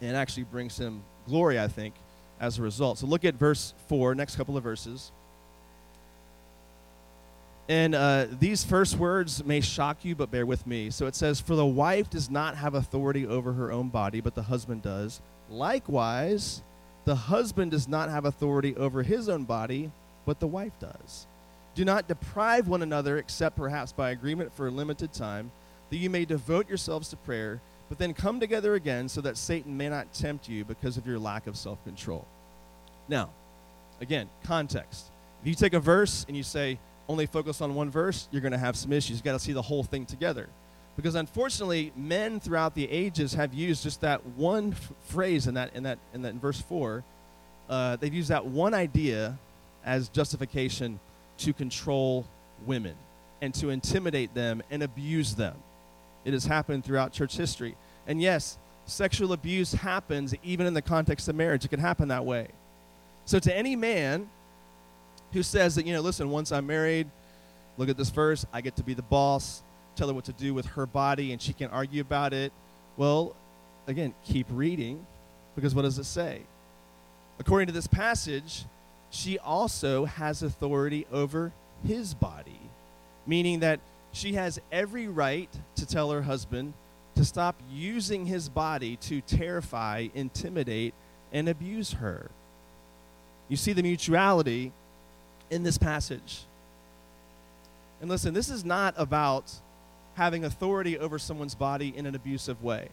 and 0.00 0.16
actually 0.16 0.44
brings 0.44 0.78
him 0.78 1.02
glory, 1.26 1.58
I 1.58 1.68
think, 1.68 1.94
as 2.40 2.58
a 2.58 2.62
result. 2.62 2.98
So 2.98 3.06
look 3.06 3.24
at 3.24 3.34
verse 3.34 3.74
4, 3.88 4.14
next 4.14 4.36
couple 4.36 4.56
of 4.56 4.62
verses. 4.62 5.12
And 7.68 7.94
uh, 7.94 8.26
these 8.40 8.64
first 8.64 8.96
words 8.96 9.44
may 9.44 9.60
shock 9.60 10.04
you, 10.04 10.16
but 10.16 10.30
bear 10.30 10.44
with 10.44 10.66
me. 10.66 10.90
So 10.90 11.06
it 11.06 11.14
says, 11.14 11.40
For 11.40 11.54
the 11.54 11.66
wife 11.66 12.10
does 12.10 12.28
not 12.28 12.56
have 12.56 12.74
authority 12.74 13.26
over 13.26 13.52
her 13.52 13.70
own 13.70 13.90
body, 13.90 14.20
but 14.20 14.34
the 14.34 14.42
husband 14.42 14.82
does. 14.82 15.20
Likewise, 15.48 16.62
the 17.04 17.14
husband 17.14 17.70
does 17.70 17.86
not 17.86 18.08
have 18.08 18.24
authority 18.24 18.74
over 18.76 19.02
his 19.02 19.28
own 19.28 19.44
body, 19.44 19.92
but 20.26 20.40
the 20.40 20.46
wife 20.46 20.72
does. 20.80 21.26
Do 21.74 21.84
not 21.84 22.08
deprive 22.08 22.66
one 22.66 22.82
another, 22.82 23.18
except 23.18 23.56
perhaps 23.56 23.92
by 23.92 24.10
agreement 24.10 24.52
for 24.52 24.66
a 24.66 24.70
limited 24.70 25.12
time, 25.12 25.52
that 25.90 25.96
you 25.96 26.08
may 26.08 26.24
devote 26.24 26.68
yourselves 26.68 27.08
to 27.10 27.16
prayer, 27.16 27.60
but 27.88 27.98
then 27.98 28.14
come 28.14 28.40
together 28.40 28.74
again 28.74 29.08
so 29.08 29.20
that 29.20 29.36
Satan 29.36 29.76
may 29.76 29.88
not 29.88 30.12
tempt 30.14 30.48
you 30.48 30.64
because 30.64 30.96
of 30.96 31.06
your 31.06 31.18
lack 31.18 31.46
of 31.46 31.56
self 31.56 31.82
control. 31.84 32.26
Now, 33.08 33.30
again, 34.00 34.28
context. 34.44 35.06
If 35.42 35.48
you 35.48 35.54
take 35.54 35.74
a 35.74 35.80
verse 35.80 36.24
and 36.28 36.36
you 36.36 36.42
say, 36.42 36.78
only 37.08 37.26
focus 37.26 37.60
on 37.60 37.74
one 37.74 37.90
verse, 37.90 38.28
you're 38.30 38.42
going 38.42 38.52
to 38.52 38.58
have 38.58 38.76
some 38.76 38.92
issues. 38.92 39.16
You've 39.16 39.24
got 39.24 39.32
to 39.32 39.40
see 39.40 39.52
the 39.52 39.62
whole 39.62 39.82
thing 39.82 40.06
together. 40.06 40.48
Because 40.96 41.16
unfortunately, 41.16 41.92
men 41.96 42.40
throughout 42.40 42.74
the 42.74 42.88
ages 42.88 43.34
have 43.34 43.52
used 43.54 43.82
just 43.82 44.00
that 44.02 44.24
one 44.36 44.72
f- 44.72 44.92
phrase 45.06 45.46
in 45.46 45.54
that, 45.54 45.74
in 45.74 45.82
that, 45.84 45.98
in 46.14 46.22
that 46.22 46.30
in 46.30 46.38
verse 46.38 46.60
4. 46.60 47.02
Uh, 47.68 47.96
they've 47.96 48.14
used 48.14 48.28
that 48.28 48.46
one 48.46 48.74
idea 48.74 49.38
as 49.84 50.08
justification 50.08 51.00
to 51.38 51.52
control 51.52 52.26
women 52.66 52.94
and 53.40 53.54
to 53.54 53.70
intimidate 53.70 54.34
them 54.34 54.62
and 54.70 54.82
abuse 54.82 55.34
them. 55.34 55.54
It 56.24 56.32
has 56.32 56.44
happened 56.44 56.84
throughout 56.84 57.12
church 57.12 57.36
history. 57.36 57.76
And 58.06 58.20
yes, 58.20 58.58
sexual 58.86 59.32
abuse 59.32 59.72
happens 59.72 60.34
even 60.42 60.66
in 60.66 60.74
the 60.74 60.82
context 60.82 61.28
of 61.28 61.36
marriage. 61.36 61.64
It 61.64 61.68
can 61.68 61.80
happen 61.80 62.08
that 62.08 62.24
way. 62.24 62.48
So, 63.24 63.38
to 63.38 63.56
any 63.56 63.76
man 63.76 64.28
who 65.32 65.42
says 65.42 65.76
that, 65.76 65.86
you 65.86 65.92
know, 65.92 66.00
listen, 66.00 66.30
once 66.30 66.50
I'm 66.50 66.66
married, 66.66 67.08
look 67.76 67.88
at 67.88 67.96
this 67.96 68.10
verse, 68.10 68.44
I 68.52 68.60
get 68.60 68.76
to 68.76 68.82
be 68.82 68.94
the 68.94 69.02
boss, 69.02 69.62
tell 69.94 70.08
her 70.08 70.14
what 70.14 70.24
to 70.24 70.32
do 70.32 70.52
with 70.54 70.66
her 70.66 70.86
body, 70.86 71.32
and 71.32 71.40
she 71.40 71.52
can 71.52 71.70
argue 71.70 72.00
about 72.00 72.32
it. 72.32 72.52
Well, 72.96 73.36
again, 73.86 74.14
keep 74.24 74.46
reading, 74.50 75.06
because 75.54 75.74
what 75.74 75.82
does 75.82 75.98
it 75.98 76.04
say? 76.04 76.40
According 77.38 77.68
to 77.68 77.72
this 77.72 77.86
passage, 77.86 78.64
she 79.10 79.38
also 79.38 80.04
has 80.04 80.42
authority 80.42 81.06
over 81.12 81.52
his 81.86 82.14
body, 82.14 82.60
meaning 83.26 83.60
that 83.60 83.80
she 84.12 84.34
has 84.34 84.60
every 84.72 85.08
right 85.08 85.48
to 85.76 85.86
tell 85.86 86.10
her 86.10 86.22
husband 86.22 86.74
to 87.16 87.24
stop 87.24 87.56
using 87.70 88.26
his 88.26 88.48
body 88.48 88.96
to 88.96 89.20
terrify, 89.22 90.08
intimidate, 90.14 90.94
and 91.32 91.48
abuse 91.48 91.92
her. 91.94 92.30
You 93.48 93.56
see 93.56 93.72
the 93.72 93.82
mutuality 93.82 94.72
in 95.50 95.62
this 95.62 95.78
passage. 95.78 96.42
And 98.00 98.08
listen, 98.08 98.32
this 98.32 98.48
is 98.48 98.64
not 98.64 98.94
about 98.96 99.52
having 100.14 100.44
authority 100.44 100.98
over 100.98 101.18
someone's 101.18 101.54
body 101.54 101.92
in 101.96 102.06
an 102.06 102.14
abusive 102.14 102.62
way. 102.62 102.88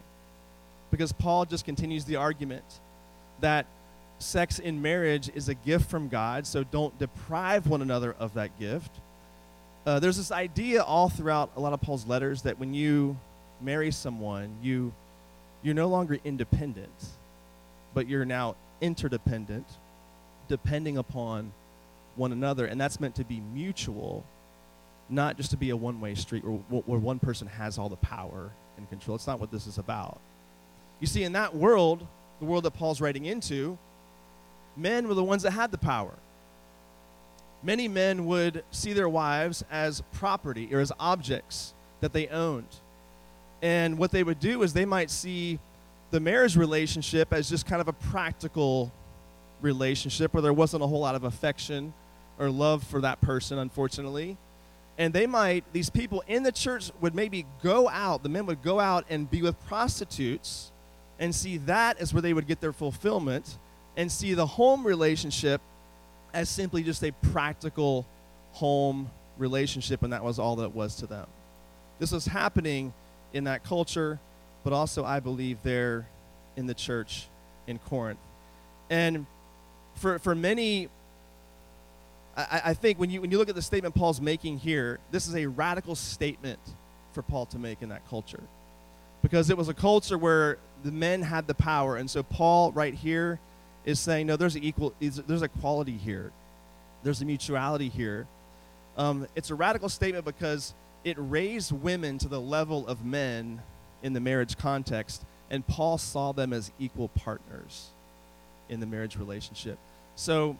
because 0.90 1.12
Paul 1.12 1.44
just 1.44 1.64
continues 1.64 2.04
the 2.04 2.16
argument 2.16 2.64
that 3.40 3.66
sex 4.18 4.58
in 4.58 4.82
marriage 4.82 5.30
is 5.34 5.48
a 5.48 5.54
gift 5.54 5.88
from 5.90 6.08
God, 6.08 6.46
so 6.46 6.64
don't 6.64 6.98
deprive 6.98 7.66
one 7.66 7.82
another 7.82 8.14
of 8.18 8.34
that 8.34 8.58
gift. 8.58 8.90
Uh, 9.86 9.98
there's 9.98 10.16
this 10.16 10.30
idea 10.30 10.82
all 10.82 11.08
throughout 11.08 11.50
a 11.56 11.60
lot 11.60 11.72
of 11.72 11.80
Paul's 11.80 12.06
letters 12.06 12.42
that 12.42 12.58
when 12.58 12.74
you 12.74 13.16
marry 13.60 13.90
someone, 13.90 14.56
you 14.62 14.92
you're 15.62 15.74
no 15.74 15.88
longer 15.88 16.18
independent, 16.24 17.06
but 17.94 18.08
you're 18.08 18.24
now 18.24 18.54
interdependent, 18.80 19.66
depending 20.46 20.98
upon 20.98 21.52
one 22.16 22.32
another, 22.32 22.66
and 22.66 22.80
that's 22.80 23.00
meant 23.00 23.16
to 23.16 23.24
be 23.24 23.40
mutual, 23.40 24.24
not 25.08 25.36
just 25.36 25.50
to 25.50 25.56
be 25.56 25.70
a 25.70 25.76
one-way 25.76 26.14
street 26.14 26.44
where, 26.44 26.82
where 26.82 26.98
one 26.98 27.18
person 27.18 27.48
has 27.48 27.78
all 27.78 27.88
the 27.88 27.96
power 27.96 28.50
and 28.76 28.88
control. 28.88 29.16
It's 29.16 29.26
not 29.26 29.40
what 29.40 29.50
this 29.50 29.66
is 29.66 29.78
about. 29.78 30.20
You 31.00 31.06
see, 31.06 31.24
in 31.24 31.32
that 31.32 31.54
world, 31.54 32.06
the 32.40 32.44
world 32.44 32.64
that 32.64 32.72
Paul's 32.72 33.00
writing 33.00 33.24
into, 33.24 33.78
men 34.76 35.08
were 35.08 35.14
the 35.14 35.24
ones 35.24 35.42
that 35.42 35.52
had 35.52 35.70
the 35.70 35.78
power. 35.78 36.14
Many 37.62 37.88
men 37.88 38.26
would 38.26 38.64
see 38.70 38.92
their 38.92 39.08
wives 39.08 39.64
as 39.70 40.02
property 40.12 40.68
or 40.72 40.80
as 40.80 40.92
objects 41.00 41.74
that 42.00 42.12
they 42.12 42.28
owned. 42.28 42.68
And 43.62 43.98
what 43.98 44.12
they 44.12 44.22
would 44.22 44.38
do 44.38 44.62
is 44.62 44.72
they 44.72 44.84
might 44.84 45.10
see 45.10 45.58
the 46.10 46.20
marriage 46.20 46.56
relationship 46.56 47.32
as 47.32 47.50
just 47.50 47.66
kind 47.66 47.80
of 47.80 47.88
a 47.88 47.92
practical 47.92 48.92
relationship 49.60 50.32
where 50.32 50.42
there 50.42 50.52
wasn't 50.52 50.82
a 50.82 50.86
whole 50.86 51.00
lot 51.00 51.14
of 51.14 51.24
affection 51.24 51.92
or 52.38 52.48
love 52.50 52.84
for 52.84 53.00
that 53.00 53.20
person, 53.20 53.58
unfortunately. 53.58 54.36
And 54.96 55.12
they 55.12 55.26
might, 55.26 55.64
these 55.72 55.90
people 55.90 56.22
in 56.26 56.44
the 56.44 56.52
church 56.52 56.90
would 57.00 57.14
maybe 57.14 57.46
go 57.62 57.88
out, 57.88 58.22
the 58.22 58.28
men 58.28 58.46
would 58.46 58.62
go 58.62 58.80
out 58.80 59.04
and 59.10 59.30
be 59.30 59.42
with 59.42 59.58
prostitutes 59.66 60.70
and 61.18 61.34
see 61.34 61.58
that 61.58 61.98
as 61.98 62.14
where 62.14 62.22
they 62.22 62.32
would 62.32 62.46
get 62.46 62.60
their 62.60 62.72
fulfillment 62.72 63.58
and 63.96 64.10
see 64.10 64.34
the 64.34 64.46
home 64.46 64.86
relationship 64.86 65.60
as 66.32 66.48
simply 66.48 66.82
just 66.82 67.02
a 67.02 67.12
practical 67.32 68.06
home 68.52 69.10
relationship, 69.38 70.02
and 70.02 70.12
that 70.12 70.24
was 70.24 70.38
all 70.38 70.56
that 70.56 70.64
it 70.64 70.74
was 70.74 70.96
to 70.96 71.06
them. 71.06 71.26
This 71.98 72.12
was 72.12 72.26
happening 72.26 72.92
in 73.32 73.44
that 73.44 73.64
culture, 73.64 74.18
but 74.64 74.72
also, 74.72 75.04
I 75.04 75.20
believe, 75.20 75.58
there 75.62 76.06
in 76.56 76.66
the 76.66 76.74
church 76.74 77.28
in 77.66 77.78
Corinth. 77.78 78.18
And 78.90 79.26
for, 79.96 80.18
for 80.18 80.34
many, 80.34 80.88
I, 82.36 82.62
I 82.66 82.74
think 82.74 82.98
when 82.98 83.10
you, 83.10 83.20
when 83.20 83.30
you 83.30 83.38
look 83.38 83.48
at 83.48 83.54
the 83.54 83.62
statement 83.62 83.94
Paul's 83.94 84.20
making 84.20 84.58
here, 84.58 84.98
this 85.10 85.28
is 85.28 85.36
a 85.36 85.46
radical 85.46 85.94
statement 85.94 86.60
for 87.12 87.22
Paul 87.22 87.46
to 87.46 87.58
make 87.58 87.82
in 87.82 87.88
that 87.90 88.08
culture. 88.08 88.42
Because 89.22 89.50
it 89.50 89.56
was 89.56 89.68
a 89.68 89.74
culture 89.74 90.16
where 90.16 90.58
the 90.84 90.92
men 90.92 91.22
had 91.22 91.46
the 91.46 91.54
power. 91.54 91.96
And 91.96 92.08
so, 92.08 92.22
Paul, 92.22 92.70
right 92.72 92.94
here, 92.94 93.40
is 93.84 93.98
saying, 93.98 94.26
no, 94.26 94.36
there's, 94.36 94.56
an 94.56 94.64
equal, 94.64 94.94
there's 95.00 95.42
a 95.42 95.48
quality 95.48 95.96
here, 95.96 96.32
there's 97.02 97.22
a 97.22 97.24
mutuality 97.24 97.88
here. 97.88 98.26
Um, 98.96 99.26
it's 99.36 99.50
a 99.50 99.54
radical 99.54 99.88
statement 99.88 100.24
because 100.24 100.74
it 101.04 101.16
raised 101.18 101.72
women 101.72 102.18
to 102.18 102.28
the 102.28 102.40
level 102.40 102.86
of 102.86 103.04
men 103.04 103.62
in 104.02 104.12
the 104.12 104.20
marriage 104.20 104.58
context, 104.58 105.24
and 105.50 105.66
Paul 105.66 105.98
saw 105.98 106.32
them 106.32 106.52
as 106.52 106.70
equal 106.78 107.08
partners 107.08 107.88
in 108.68 108.80
the 108.80 108.86
marriage 108.86 109.16
relationship. 109.16 109.78
So, 110.16 110.58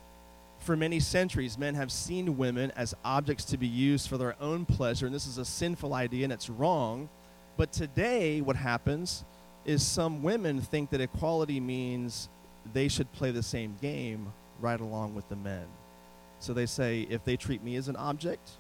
for 0.61 0.77
many 0.77 0.99
centuries, 0.99 1.57
men 1.57 1.75
have 1.75 1.93
seen 1.93 2.37
women 2.37 2.73
as 2.77 2.95
objects 3.05 3.45
to 3.47 3.57
be 3.57 3.67
used 3.67 4.09
for 4.09 4.19
their 4.19 4.35
own 4.41 4.65
pleasure, 4.65 5.07
and 5.07 5.15
this 5.15 5.27
is 5.27 5.39
a 5.39 5.45
sinful 5.45 5.95
idea 5.95 6.25
and 6.25 6.33
it's 6.33 6.51
wrong. 6.51 7.09
But 7.57 7.73
today, 7.73 8.41
what 8.41 8.57
happens 8.57 9.25
is 9.65 9.83
some 9.85 10.23
women 10.23 10.61
think 10.61 10.91
that 10.91 11.01
equality 11.01 11.61
means 11.61 12.29
they 12.73 12.89
should 12.89 13.13
play 13.13 13.31
the 13.31 13.43
same 13.43 13.77
game 13.81 14.33
right 14.61 14.81
along 14.81 15.15
with 15.15 15.29
the 15.29 15.37
men. 15.37 15.67
So 16.41 16.53
they 16.53 16.67
say, 16.67 17.07
if 17.11 17.25
they 17.25 17.37
treat 17.37 17.63
me 17.63 17.77
as 17.77 17.89
an 17.89 17.97
object, 17.97 18.51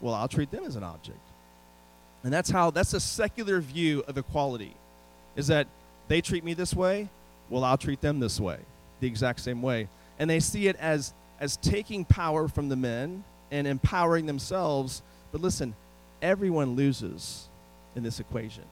well, 0.00 0.14
I'll 0.14 0.28
treat 0.28 0.50
them 0.50 0.64
as 0.64 0.76
an 0.76 0.84
object. 0.84 1.18
And 2.24 2.32
that's 2.32 2.50
how, 2.50 2.70
that's 2.70 2.94
a 2.94 3.00
secular 3.00 3.60
view 3.60 4.04
of 4.08 4.18
equality, 4.18 4.74
is 5.36 5.46
that 5.48 5.66
they 6.08 6.20
treat 6.20 6.44
me 6.44 6.54
this 6.54 6.74
way, 6.74 7.08
well, 7.48 7.64
I'll 7.64 7.78
treat 7.78 8.00
them 8.00 8.20
this 8.20 8.40
way, 8.40 8.58
the 9.00 9.06
exact 9.06 9.40
same 9.40 9.62
way. 9.62 9.88
And 10.18 10.28
they 10.28 10.40
see 10.40 10.68
it 10.68 10.76
as, 10.76 11.14
as 11.40 11.56
taking 11.56 12.04
power 12.04 12.48
from 12.48 12.68
the 12.68 12.76
men 12.76 13.24
and 13.50 13.66
empowering 13.66 14.26
themselves. 14.26 15.02
But 15.32 15.40
listen, 15.40 15.74
everyone 16.20 16.74
loses 16.74 17.48
in 17.94 18.02
this 18.02 18.20
equation. 18.20 18.64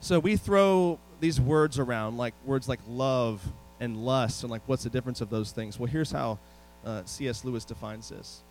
So 0.00 0.18
we 0.18 0.36
throw 0.36 0.98
these 1.22 1.40
words 1.40 1.78
around, 1.78 2.18
like 2.18 2.34
words 2.44 2.68
like 2.68 2.80
love 2.88 3.40
and 3.78 4.04
lust, 4.04 4.42
and 4.42 4.50
like 4.50 4.60
what's 4.66 4.82
the 4.82 4.90
difference 4.90 5.20
of 5.20 5.30
those 5.30 5.52
things? 5.52 5.78
Well, 5.78 5.86
here's 5.86 6.10
how 6.10 6.38
uh, 6.84 7.02
C.S. 7.04 7.44
Lewis 7.44 7.64
defines 7.64 8.10
this 8.10 8.42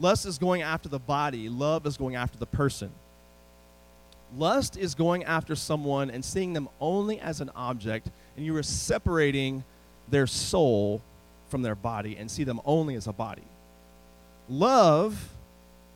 lust 0.00 0.26
is 0.26 0.38
going 0.38 0.62
after 0.62 0.88
the 0.88 0.98
body, 0.98 1.48
love 1.48 1.86
is 1.86 1.96
going 1.96 2.16
after 2.16 2.38
the 2.38 2.46
person. 2.46 2.90
Lust 4.36 4.76
is 4.76 4.94
going 4.96 5.22
after 5.24 5.54
someone 5.54 6.10
and 6.10 6.24
seeing 6.24 6.52
them 6.52 6.68
only 6.80 7.20
as 7.20 7.40
an 7.40 7.50
object, 7.54 8.10
and 8.36 8.44
you 8.44 8.56
are 8.56 8.62
separating 8.62 9.62
their 10.08 10.26
soul 10.26 11.02
from 11.48 11.62
their 11.62 11.76
body 11.76 12.16
and 12.16 12.28
see 12.30 12.44
them 12.44 12.60
only 12.64 12.96
as 12.96 13.06
a 13.06 13.12
body. 13.12 13.44
Love, 14.48 15.28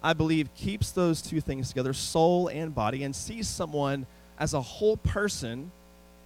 I 0.03 0.13
believe, 0.13 0.55
keeps 0.55 0.93
those 0.93 1.23
two 1.23 1.41
things 1.41 1.69
together, 1.69 1.93
soul 1.93 2.49
and 2.49 2.75
body, 2.75 3.05
and 3.05 3.17
sees 3.17 3.49
someone 3.49 4.07
as 4.39 4.55
a 4.55 4.61
whole 4.61 4.99
person 4.99 5.73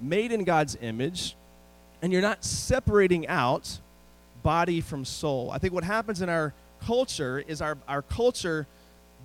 made 0.09 0.33
in 0.33 0.45
God's 0.45 0.77
image, 0.81 1.37
and 2.03 2.13
you're 2.13 2.23
not 2.23 2.45
separating 2.45 3.27
out 3.29 3.79
body 4.43 4.81
from 4.81 5.05
soul. 5.05 5.51
I 5.51 5.59
think 5.59 5.73
what 5.73 5.85
happens 5.85 6.21
in 6.21 6.29
our 6.29 6.53
culture 6.83 7.43
is 7.47 7.63
our, 7.63 7.79
our 7.89 8.03
culture 8.03 8.67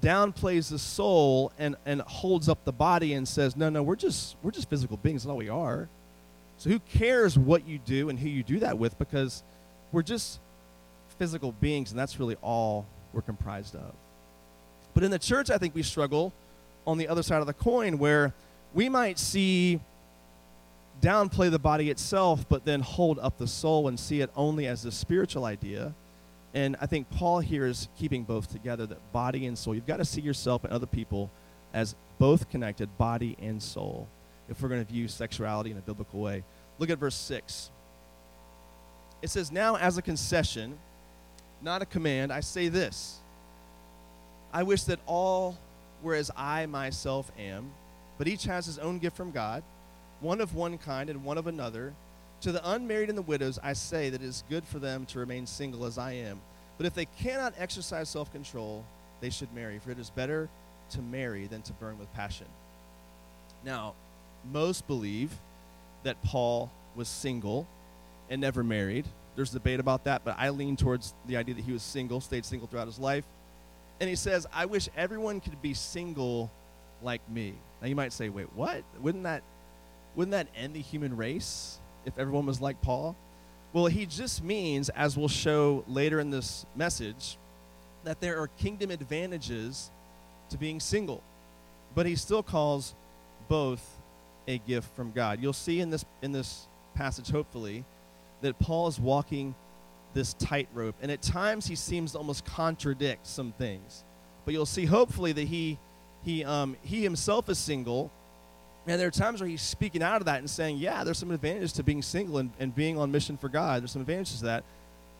downplays 0.01 0.69
the 0.69 0.79
soul 0.79 1.51
and, 1.59 1.75
and 1.85 2.01
holds 2.01 2.47
up 2.47 2.63
the 2.63 2.71
body 2.71 3.13
and 3.13 3.27
says, 3.27 3.55
no, 3.55 3.69
no, 3.69 3.83
we're 3.83 3.97
just, 3.97 4.37
we're 4.41 4.51
just 4.51 4.69
physical 4.69 4.97
beings. 4.97 5.23
That's 5.23 5.31
all 5.31 5.37
we 5.37 5.49
are. 5.49 5.89
So 6.57 6.69
who 6.69 6.79
cares 6.79 7.37
what 7.37 7.67
you 7.67 7.79
do 7.79 8.09
and 8.09 8.17
who 8.17 8.29
you 8.29 8.43
do 8.43 8.59
that 8.59 8.77
with 8.77 8.97
because 8.97 9.43
we're 9.91 10.03
just 10.03 10.39
physical 11.17 11.51
beings 11.51 11.91
and 11.91 11.99
that's 11.99 12.19
really 12.19 12.35
all 12.41 12.85
we're 13.13 13.21
comprised 13.21 13.75
of. 13.75 13.93
But 14.93 15.03
in 15.03 15.11
the 15.11 15.19
church, 15.19 15.49
I 15.49 15.57
think 15.57 15.75
we 15.75 15.83
struggle 15.83 16.33
on 16.87 16.97
the 16.97 17.07
other 17.07 17.23
side 17.23 17.41
of 17.41 17.47
the 17.47 17.53
coin 17.53 17.97
where 17.97 18.33
we 18.73 18.89
might 18.89 19.19
see 19.19 19.79
downplay 21.01 21.49
the 21.51 21.59
body 21.59 21.89
itself, 21.89 22.45
but 22.49 22.65
then 22.65 22.81
hold 22.81 23.19
up 23.19 23.37
the 23.37 23.47
soul 23.47 23.87
and 23.87 23.99
see 23.99 24.21
it 24.21 24.29
only 24.35 24.67
as 24.67 24.85
a 24.85 24.91
spiritual 24.91 25.45
idea. 25.45 25.93
And 26.53 26.75
I 26.81 26.87
think 26.87 27.09
Paul 27.11 27.39
here 27.39 27.65
is 27.67 27.87
keeping 27.97 28.23
both 28.23 28.51
together, 28.51 28.85
that 28.87 29.11
body 29.11 29.45
and 29.45 29.57
soul. 29.57 29.75
You've 29.75 29.85
got 29.85 29.97
to 29.97 30.05
see 30.05 30.21
yourself 30.21 30.63
and 30.63 30.73
other 30.73 30.87
people 30.87 31.29
as 31.73 31.95
both 32.17 32.49
connected, 32.49 32.97
body 32.97 33.37
and 33.39 33.61
soul, 33.61 34.07
if 34.49 34.61
we're 34.61 34.69
going 34.69 34.83
to 34.83 34.91
view 34.91 35.07
sexuality 35.07 35.71
in 35.71 35.77
a 35.77 35.81
biblical 35.81 36.19
way. 36.19 36.43
Look 36.79 36.89
at 36.89 36.97
verse 36.97 37.15
6. 37.15 37.69
It 39.21 39.29
says, 39.29 39.51
Now 39.51 39.75
as 39.75 39.97
a 39.97 40.01
concession, 40.01 40.77
not 41.61 41.81
a 41.81 41.85
command, 41.85 42.33
I 42.33 42.39
say 42.39 42.67
this 42.67 43.19
I 44.51 44.63
wish 44.63 44.83
that 44.83 44.99
all 45.05 45.57
were 46.01 46.15
as 46.15 46.31
I 46.35 46.65
myself 46.65 47.31
am, 47.37 47.71
but 48.17 48.27
each 48.27 48.45
has 48.45 48.65
his 48.65 48.79
own 48.79 48.97
gift 48.97 49.15
from 49.15 49.31
God 49.31 49.63
one 50.21 50.41
of 50.41 50.55
one 50.55 50.77
kind 50.77 51.09
and 51.09 51.23
one 51.23 51.37
of 51.37 51.47
another. 51.47 51.93
To 52.41 52.51
the 52.51 52.71
unmarried 52.71 53.09
and 53.09 53.17
the 53.17 53.23
widows, 53.23 53.59
I 53.61 53.73
say 53.73 54.09
that 54.09 54.21
it 54.21 54.25
is 54.25 54.43
good 54.49 54.63
for 54.63 54.79
them 54.79 55.05
to 55.07 55.19
remain 55.19 55.45
single 55.45 55.85
as 55.85 55.97
I 55.97 56.13
am. 56.13 56.39
But 56.77 56.85
if 56.85 56.93
they 56.93 57.05
cannot 57.05 57.53
exercise 57.57 58.07
self 58.07 58.31
control, 58.31 58.85
they 59.19 59.29
should 59.29 59.53
marry, 59.53 59.79
for 59.79 59.91
it 59.91 59.99
is 59.99 60.09
better 60.09 60.47
to 60.91 61.01
marry 61.01 61.47
than 61.47 61.61
to 61.63 61.73
burn 61.73 61.99
with 61.99 62.11
passion. 62.13 62.47
Now, 63.65 63.93
most 64.51 64.87
believe 64.87 65.31
that 66.03 66.21
Paul 66.23 66.71
was 66.95 67.09
single 67.09 67.67
and 68.29 68.39
never 68.39 68.63
married. 68.63 69.05
There's 69.35 69.51
debate 69.51 69.79
about 69.79 70.05
that, 70.05 70.23
but 70.23 70.35
I 70.37 70.49
lean 70.49 70.77
towards 70.77 71.13
the 71.27 71.37
idea 71.37 71.55
that 71.55 71.63
he 71.63 71.73
was 71.73 71.83
single, 71.83 72.21
stayed 72.21 72.45
single 72.45 72.67
throughout 72.67 72.87
his 72.87 72.99
life. 72.99 73.25
And 73.99 74.09
he 74.09 74.15
says, 74.15 74.47
I 74.53 74.65
wish 74.65 74.87
everyone 74.95 75.41
could 75.41 75.61
be 75.61 75.73
single 75.73 76.49
like 77.01 77.21
me. 77.29 77.53
Now, 77.81 77.87
you 77.87 77.95
might 77.95 78.13
say, 78.13 78.29
wait, 78.29 78.47
what? 78.55 78.83
Wouldn't 79.01 79.25
that 79.25 79.43
wouldn't 80.15 80.31
that 80.31 80.47
end 80.55 80.73
the 80.73 80.81
human 80.81 81.15
race 81.15 81.79
if 82.05 82.17
everyone 82.17 82.45
was 82.45 82.61
like 82.61 82.81
Paul? 82.81 83.15
Well, 83.71 83.85
he 83.85 84.05
just 84.05 84.43
means, 84.43 84.89
as 84.89 85.15
we'll 85.15 85.27
show 85.27 85.83
later 85.87 86.19
in 86.19 86.31
this 86.31 86.65
message, 86.75 87.37
that 88.03 88.19
there 88.19 88.41
are 88.41 88.47
kingdom 88.47 88.89
advantages 88.89 89.91
to 90.49 90.57
being 90.57 90.79
single. 90.79 91.23
But 91.93 92.05
he 92.05 92.15
still 92.15 92.43
calls 92.43 92.95
both 93.47 93.83
a 94.47 94.57
gift 94.59 94.95
from 94.95 95.11
God. 95.11 95.41
You'll 95.41 95.53
see 95.53 95.79
in 95.79 95.89
this 95.89 96.05
in 96.21 96.31
this 96.31 96.67
passage 96.95 97.29
hopefully 97.29 97.85
that 98.41 98.57
Paul 98.59 98.87
is 98.87 98.99
walking 98.99 99.53
this 100.13 100.33
tightrope 100.33 100.95
and 101.01 101.11
at 101.11 101.21
times 101.21 101.67
he 101.67 101.75
seems 101.75 102.13
to 102.13 102.17
almost 102.17 102.45
contradict 102.45 103.27
some 103.27 103.51
things. 103.53 104.03
But 104.45 104.53
you'll 104.53 104.65
see 104.65 104.85
hopefully 104.85 105.31
that 105.33 105.47
he 105.47 105.77
he 106.23 106.43
um, 106.43 106.75
he 106.81 107.03
himself 107.03 107.47
is 107.49 107.59
single 107.59 108.11
And 108.89 108.99
there 108.99 109.07
are 109.07 109.11
times 109.11 109.39
where 109.39 109.47
he's 109.47 109.61
speaking 109.61 110.01
out 110.01 110.19
of 110.19 110.25
that 110.25 110.39
and 110.39 110.49
saying, 110.49 110.77
yeah, 110.77 111.03
there's 111.03 111.19
some 111.19 111.29
advantages 111.29 111.73
to 111.73 111.83
being 111.83 112.01
single 112.01 112.39
and, 112.39 112.49
and 112.59 112.73
being 112.73 112.97
on 112.97 113.11
mission 113.11 113.37
for 113.37 113.47
God. 113.47 113.83
There's 113.83 113.91
some 113.91 114.01
advantages 114.01 114.39
to 114.39 114.45
that. 114.45 114.63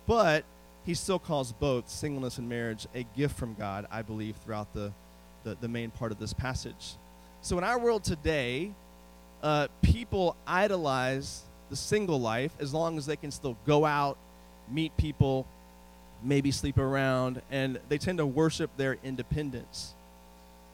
But 0.08 0.44
he 0.88 0.96
still 0.96 1.20
calls 1.20 1.52
both 1.52 1.88
singleness 1.88 2.40
and 2.40 2.50
marriage 2.50 2.88
a 2.96 3.06
gift 3.16 3.38
from 3.38 3.54
God, 3.54 3.86
I 3.92 4.02
believe, 4.02 4.36
throughout 4.38 4.74
the, 4.74 4.92
the, 5.44 5.56
the 5.62 5.68
main 5.68 5.92
part 5.92 6.12
of 6.12 6.18
this 6.18 6.34
passage. 6.34 6.96
So 7.44 7.60
in 7.60 7.64
our 7.64 7.78
world 7.78 8.04
today, 8.04 8.72
uh, 9.44 9.68
people 9.84 10.36
idolize 10.48 11.44
the 11.70 11.76
single 11.76 12.20
life 12.20 12.52
as 12.60 12.74
long 12.74 12.98
as 12.98 13.06
they 13.06 13.18
can 13.18 13.30
still 13.30 13.56
go 13.68 13.86
out, 13.86 14.18
meet 14.72 14.98
people, 14.98 15.46
maybe 16.24 16.50
sleep 16.50 16.80
around, 16.80 17.40
and 17.52 17.80
they 17.88 18.00
tend 18.00 18.18
to 18.18 18.26
worship 18.26 18.72
their 18.78 18.98
independence. 19.04 19.94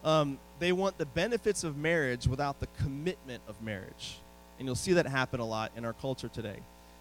Um, 0.05 0.39
they 0.59 0.71
want 0.71 0.97
the 0.97 1.05
benefits 1.05 1.65
of 1.65 1.75
marriage 1.75 2.27
without 2.27 2.61
the 2.61 2.67
commitment 2.81 3.41
of 3.47 3.61
marriage. 3.61 4.19
And 4.57 4.67
you'll 4.67 4.75
see 4.75 4.93
that 4.93 5.07
happen 5.07 5.41
a 5.41 5.45
lot 5.45 5.71
in 5.75 5.83
our 5.83 5.93
culture 5.93 6.29
today. 6.29 6.59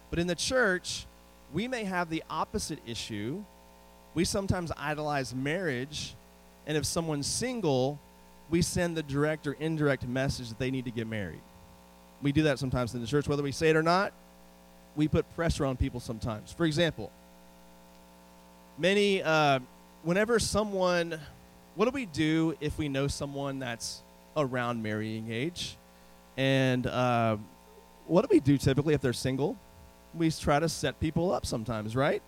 But 0.09 0.19
in 0.19 0.27
the 0.27 0.35
church, 0.35 1.05
we 1.53 1.67
may 1.67 1.85
have 1.85 2.09
the 2.09 2.23
opposite 2.29 2.79
issue. 2.85 3.43
We 4.13 4.25
sometimes 4.25 4.71
idolize 4.75 5.33
marriage, 5.33 6.15
and 6.65 6.75
if 6.75 6.85
someone's 6.85 7.27
single, 7.27 7.99
we 8.49 8.61
send 8.61 8.97
the 8.97 9.03
direct 9.03 9.47
or 9.47 9.53
indirect 9.53 10.07
message 10.07 10.49
that 10.49 10.59
they 10.59 10.71
need 10.71 10.85
to 10.85 10.91
get 10.91 11.07
married. 11.07 11.41
We 12.21 12.31
do 12.31 12.43
that 12.43 12.59
sometimes 12.59 12.93
in 12.93 13.01
the 13.01 13.07
church, 13.07 13.27
whether 13.27 13.43
we 13.43 13.51
say 13.51 13.69
it 13.69 13.75
or 13.75 13.83
not. 13.83 14.13
We 14.95 15.07
put 15.07 15.33
pressure 15.35 15.65
on 15.65 15.77
people 15.77 15.99
sometimes. 15.99 16.53
For 16.53 16.65
example, 16.65 17.11
many, 18.77 19.21
uh, 19.21 19.59
whenever 20.03 20.39
someone, 20.39 21.19
what 21.75 21.85
do 21.85 21.91
we 21.91 22.05
do 22.05 22.55
if 22.61 22.77
we 22.77 22.89
know 22.89 23.07
someone 23.07 23.59
that's 23.59 24.01
around 24.35 24.81
marrying 24.81 25.31
age? 25.31 25.77
And 26.37 26.87
uh, 26.87 27.37
what 28.07 28.21
do 28.21 28.27
we 28.33 28.39
do 28.39 28.57
typically 28.57 28.93
if 28.93 29.01
they're 29.01 29.13
single? 29.13 29.57
We 30.13 30.31
try 30.31 30.59
to 30.59 30.69
set 30.69 30.99
people 30.99 31.31
up 31.31 31.45
sometimes, 31.45 31.95
right? 31.95 32.21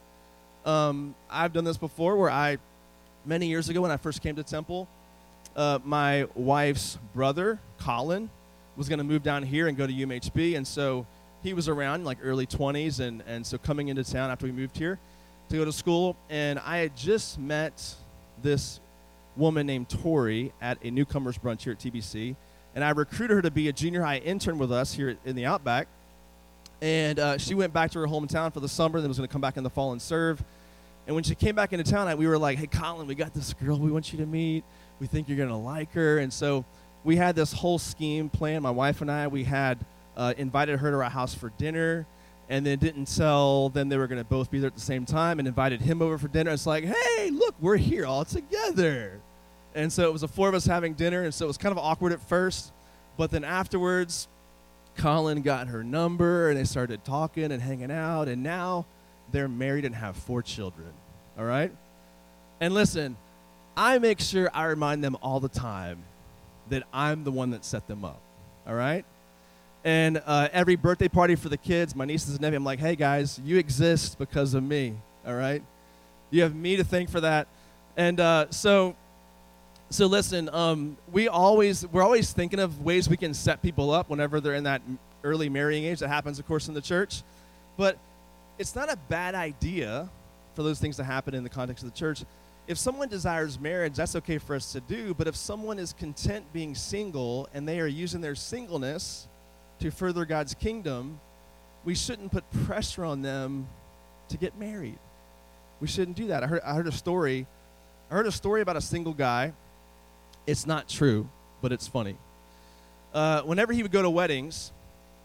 Um, 0.65 1.15
I've 1.29 1.53
done 1.53 1.63
this 1.63 1.77
before 1.77 2.17
where 2.17 2.29
I, 2.29 2.57
many 3.25 3.47
years 3.47 3.69
ago 3.69 3.81
when 3.81 3.91
I 3.91 3.97
first 3.97 4.21
came 4.21 4.35
to 4.35 4.43
Temple, 4.43 4.87
uh, 5.55 5.79
my 5.83 6.27
wife's 6.35 6.97
brother, 7.13 7.59
Colin, 7.79 8.29
was 8.75 8.89
going 8.89 8.99
to 8.99 9.05
move 9.05 9.23
down 9.23 9.43
here 9.43 9.67
and 9.67 9.77
go 9.77 9.87
to 9.87 9.93
UMHB. 9.93 10.57
And 10.57 10.67
so 10.67 11.07
he 11.41 11.53
was 11.53 11.69
around 11.69 12.03
like 12.03 12.17
early 12.21 12.45
20s. 12.45 12.99
And, 12.99 13.23
and 13.25 13.45
so 13.45 13.57
coming 13.57 13.87
into 13.87 14.03
town 14.03 14.29
after 14.29 14.45
we 14.45 14.51
moved 14.51 14.77
here 14.77 14.99
to 15.49 15.55
go 15.57 15.65
to 15.65 15.71
school. 15.71 16.17
And 16.29 16.59
I 16.59 16.77
had 16.77 16.95
just 16.95 17.39
met 17.39 17.95
this 18.43 18.81
woman 19.37 19.67
named 19.67 19.89
Tori 19.89 20.53
at 20.61 20.77
a 20.83 20.91
newcomers 20.91 21.37
brunch 21.37 21.61
here 21.63 21.73
at 21.73 21.79
TBC. 21.79 22.35
And 22.75 22.83
I 22.83 22.89
recruited 22.91 23.35
her 23.35 23.41
to 23.41 23.51
be 23.51 23.69
a 23.69 23.73
junior 23.73 24.03
high 24.03 24.17
intern 24.17 24.57
with 24.57 24.71
us 24.71 24.93
here 24.93 25.17
in 25.25 25.35
the 25.35 25.45
Outback. 25.45 25.87
And 26.81 27.19
uh, 27.19 27.37
she 27.37 27.55
went 27.55 27.73
back 27.73 27.91
to 27.91 27.99
her 27.99 28.07
hometown 28.07 28.53
for 28.53 28.59
the 28.59 28.69
summer, 28.69 29.01
then 29.01 29.07
was 29.07 29.17
going 29.17 29.27
to 29.27 29.31
come 29.31 29.41
back 29.41 29.57
in 29.57 29.63
the 29.63 29.69
fall 29.69 29.91
and 29.93 30.01
serve. 30.01 30.43
And 31.07 31.15
when 31.15 31.23
she 31.23 31.33
came 31.33 31.55
back 31.55 31.73
into 31.73 31.89
town, 31.89 32.15
we 32.17 32.27
were 32.27 32.37
like, 32.37 32.57
hey, 32.59 32.67
Colin, 32.67 33.07
we 33.07 33.15
got 33.15 33.33
this 33.33 33.53
girl 33.53 33.79
we 33.79 33.91
want 33.91 34.11
you 34.11 34.19
to 34.19 34.25
meet 34.25 34.63
we 34.99 35.07
think 35.07 35.27
you're 35.27 35.37
going 35.37 35.49
to 35.49 35.55
like 35.55 35.93
her. 35.93 36.19
And 36.19 36.31
so 36.31 36.65
we 37.03 37.15
had 37.15 37.35
this 37.35 37.53
whole 37.53 37.79
scheme 37.79 38.29
planned. 38.29 38.63
My 38.63 38.71
wife 38.71 39.01
and 39.01 39.11
I, 39.11 39.27
we 39.27 39.43
had 39.43 39.77
uh, 40.15 40.33
invited 40.37 40.79
her 40.79 40.91
to 40.91 40.97
our 40.97 41.09
house 41.09 41.33
for 41.33 41.49
dinner 41.57 42.05
and 42.49 42.65
then 42.65 42.79
didn't 42.79 43.05
tell 43.05 43.69
them 43.69 43.89
they 43.89 43.97
were 43.97 44.07
going 44.07 44.21
to 44.21 44.27
both 44.27 44.49
be 44.49 44.59
there 44.59 44.67
at 44.67 44.75
the 44.75 44.81
same 44.81 45.05
time 45.05 45.39
and 45.39 45.47
invited 45.47 45.81
him 45.81 46.01
over 46.01 46.17
for 46.17 46.27
dinner. 46.27 46.51
It's 46.51 46.65
like, 46.65 46.85
hey, 46.85 47.29
look, 47.29 47.55
we're 47.59 47.77
here 47.77 48.05
all 48.05 48.25
together. 48.25 49.19
And 49.77 49.93
so 49.93 50.07
it 50.07 50.11
was 50.11 50.21
the 50.21 50.27
four 50.27 50.49
of 50.49 50.55
us 50.55 50.65
having 50.65 50.95
dinner. 50.95 51.23
And 51.23 51.31
so 51.31 51.45
it 51.45 51.47
was 51.47 51.57
kind 51.57 51.71
of 51.71 51.77
awkward 51.77 52.11
at 52.11 52.19
first. 52.19 52.73
But 53.15 53.29
then 53.29 53.43
afterwards, 53.43 54.27
Colin 54.95 55.43
got 55.43 55.67
her 55.67 55.83
number 55.83 56.49
and 56.49 56.57
they 56.57 56.63
started 56.63 57.05
talking 57.05 57.51
and 57.51 57.61
hanging 57.61 57.91
out. 57.91 58.27
And 58.27 58.41
now 58.41 58.87
they're 59.31 59.47
married 59.47 59.85
and 59.85 59.93
have 59.93 60.17
four 60.17 60.41
children. 60.41 60.91
All 61.37 61.45
right? 61.45 61.71
And 62.59 62.73
listen, 62.73 63.17
I 63.77 63.99
make 63.99 64.19
sure 64.19 64.49
I 64.51 64.65
remind 64.65 65.03
them 65.03 65.15
all 65.21 65.39
the 65.39 65.47
time 65.47 65.99
that 66.69 66.81
I'm 66.91 67.23
the 67.23 67.31
one 67.31 67.51
that 67.51 67.63
set 67.63 67.87
them 67.87 68.03
up. 68.03 68.19
All 68.67 68.73
right? 68.73 69.05
And 69.83 70.23
uh, 70.25 70.49
every 70.53 70.75
birthday 70.75 71.07
party 71.07 71.35
for 71.35 71.49
the 71.49 71.57
kids, 71.57 71.95
my 71.95 72.05
nieces 72.05 72.31
and 72.31 72.41
nephews, 72.41 72.57
I'm 72.57 72.63
like, 72.63 72.79
hey 72.79 72.95
guys, 72.95 73.39
you 73.45 73.59
exist 73.59 74.17
because 74.17 74.55
of 74.55 74.63
me. 74.63 74.95
All 75.25 75.35
right? 75.35 75.61
You 76.31 76.41
have 76.41 76.55
me 76.55 76.77
to 76.77 76.83
thank 76.83 77.11
for 77.11 77.21
that. 77.21 77.47
And 77.95 78.19
uh, 78.19 78.47
so, 78.49 78.95
so 79.89 80.07
listen, 80.07 80.49
um, 80.49 80.97
we 81.11 81.27
always 81.27 81.87
we're 81.87 82.03
always 82.03 82.31
thinking 82.33 82.59
of 82.59 82.81
ways 82.81 83.07
we 83.07 83.17
can 83.17 83.33
set 83.33 83.61
people 83.61 83.91
up 83.91 84.09
whenever 84.09 84.41
they're 84.41 84.55
in 84.55 84.65
that 84.65 84.81
early 85.23 85.49
marrying 85.49 85.85
age. 85.85 85.99
That 85.99 86.09
happens, 86.09 86.39
of 86.39 86.47
course, 86.47 86.67
in 86.67 86.73
the 86.73 86.81
church. 86.81 87.23
But 87.77 87.97
it's 88.57 88.75
not 88.75 88.91
a 88.91 88.97
bad 89.09 89.35
idea 89.35 90.09
for 90.55 90.63
those 90.63 90.79
things 90.79 90.97
to 90.97 91.03
happen 91.03 91.35
in 91.35 91.43
the 91.43 91.49
context 91.49 91.83
of 91.83 91.91
the 91.91 91.97
church 91.97 92.23
if 92.67 92.77
someone 92.77 93.07
desires 93.07 93.59
marriage, 93.59 93.95
that's 93.95 94.15
okay 94.17 94.37
for 94.37 94.53
us 94.55 94.73
to 94.73 94.81
do. 94.81 95.13
But 95.13 95.27
if 95.27 95.35
someone 95.35 95.79
is 95.79 95.93
content 95.93 96.45
being 96.51 96.75
single 96.75 97.47
and 97.53 97.67
they 97.67 97.79
are 97.79 97.87
using 97.87 98.19
their 98.19 98.35
singleness 98.35 99.27
to 99.79 99.89
further 99.89 100.25
God's 100.25 100.53
kingdom, 100.53 101.19
we 101.85 101.95
shouldn't 101.95 102.31
put 102.31 102.49
pressure 102.65 103.05
on 103.05 103.21
them 103.21 103.67
to 104.29 104.37
get 104.37 104.57
married. 104.59 104.99
We 105.79 105.87
shouldn't 105.87 106.17
do 106.17 106.27
that. 106.27 106.43
I 106.43 106.47
heard, 106.47 106.61
I 106.65 106.73
heard 106.73 106.87
a 106.87 106.91
story. 106.91 107.47
I 108.11 108.15
heard 108.15 108.27
a 108.27 108.31
story 108.31 108.61
about 108.61 108.75
a 108.75 108.81
single 108.81 109.13
guy. 109.13 109.53
It's 110.47 110.65
not 110.65 110.87
true, 110.87 111.29
but 111.61 111.71
it's 111.71 111.87
funny. 111.87 112.17
Uh, 113.13 113.41
whenever 113.41 113.73
he 113.73 113.83
would 113.83 113.91
go 113.91 114.01
to 114.01 114.09
weddings, 114.09 114.71